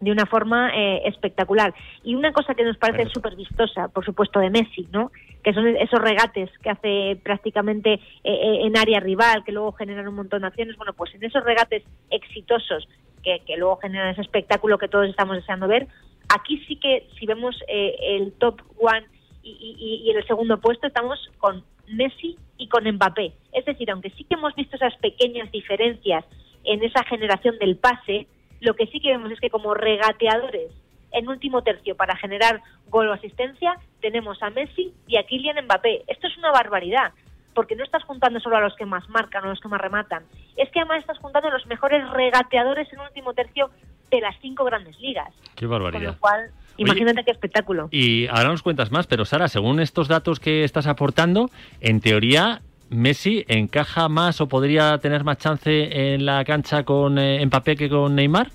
[0.00, 1.74] de una forma eh, espectacular.
[2.02, 5.12] Y una cosa que nos parece súper vistosa, por supuesto, de Messi, ¿no?
[5.44, 10.08] Que son esos regates que hace prácticamente eh, eh, en área rival, que luego generan
[10.08, 10.76] un montón de acciones.
[10.76, 12.88] Bueno, pues en esos regates exitosos
[13.22, 15.86] que, que luego generan ese espectáculo que todos estamos deseando ver,
[16.34, 19.06] aquí sí que si vemos el top one
[19.42, 23.32] y, y, en el segundo puesto estamos con Messi y con Mbappé.
[23.52, 26.24] Es decir, aunque sí que hemos visto esas pequeñas diferencias
[26.64, 28.26] en esa generación del pase,
[28.60, 30.70] lo que sí que vemos es que como regateadores
[31.12, 36.04] en último tercio para generar gol o asistencia tenemos a Messi y a Kylian Mbappé.
[36.06, 37.12] Esto es una barbaridad,
[37.54, 39.80] porque no estás juntando solo a los que más marcan o a los que más
[39.80, 40.24] rematan.
[40.56, 43.70] Es que además estás juntando a los mejores regateadores en último tercio
[44.10, 45.32] de las cinco grandes ligas.
[45.56, 46.00] Qué barbaridad.
[46.00, 47.88] Con lo cual, imagínate qué espectáculo.
[47.90, 51.50] Y ahora nos cuentas más, pero Sara, según estos datos que estás aportando,
[51.80, 57.48] en teoría Messi encaja más o podría tener más chance en la cancha con eh,
[57.78, 58.48] que con Neymar?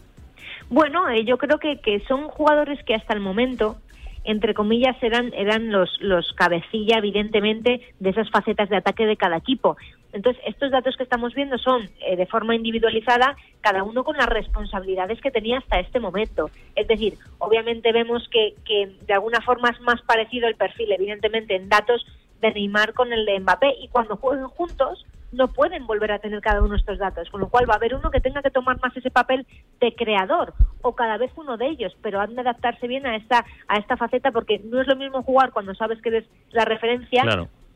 [0.70, 3.78] Bueno, eh, yo creo que, que son jugadores que hasta el momento
[4.26, 9.38] entre comillas, eran, eran los, los cabecilla, evidentemente, de esas facetas de ataque de cada
[9.38, 9.78] equipo.
[10.14, 14.28] Entonces, estos datos que estamos viendo son eh, de forma individualizada, cada uno con las
[14.28, 16.50] responsabilidades que tenía hasta este momento.
[16.76, 21.56] Es decir, obviamente vemos que, que de alguna forma es más parecido el perfil, evidentemente,
[21.56, 22.04] en datos
[22.46, 26.40] de Neymar con el de Mbappé y cuando jueguen juntos no pueden volver a tener
[26.42, 28.80] cada uno estos datos, con lo cual va a haber uno que tenga que tomar
[28.82, 29.46] más ese papel
[29.82, 33.46] de creador o cada vez uno de ellos, pero han de adaptarse bien a esta
[33.68, 37.24] a esta faceta porque no es lo mismo jugar cuando sabes que eres la referencia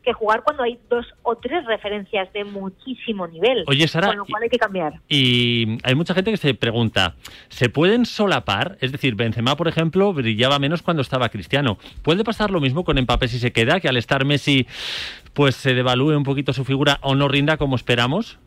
[0.09, 3.63] que jugar cuando hay dos o tres referencias de muchísimo nivel.
[3.67, 4.93] Oye, Sara, con lo cual hay que cambiar.
[5.07, 7.13] Y hay mucha gente que se pregunta,
[7.49, 8.77] ¿se pueden solapar?
[8.81, 11.77] Es decir, Benzema, por ejemplo, brillaba menos cuando estaba Cristiano.
[12.01, 14.65] ¿Puede pasar lo mismo con Mbappé si se queda, que al estar Messi
[15.33, 18.39] pues se devalúe un poquito su figura o no rinda como esperamos?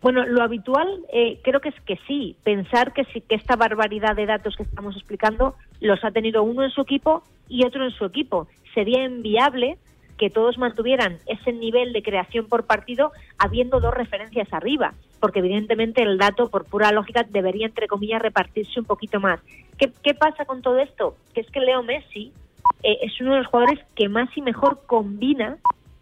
[0.00, 4.16] Bueno, lo habitual eh, creo que es que sí, pensar que, sí, que esta barbaridad
[4.16, 7.90] de datos que estamos explicando los ha tenido uno en su equipo y otro en
[7.90, 8.48] su equipo.
[8.72, 9.76] Sería inviable
[10.20, 16.02] que todos mantuvieran ese nivel de creación por partido habiendo dos referencias arriba, porque evidentemente
[16.02, 19.40] el dato, por pura lógica, debería, entre comillas, repartirse un poquito más.
[19.78, 21.16] ¿Qué, pasa con todo esto?
[21.32, 22.34] Que es que Leo Messi
[22.82, 25.56] eh, es uno de los jugadores que más y mejor combina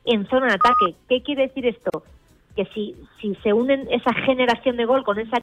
[0.05, 0.97] en zona de ataque.
[1.09, 2.03] ¿Qué quiere decir esto?
[2.57, 5.37] Que si, si se unen esa generación de gol con esa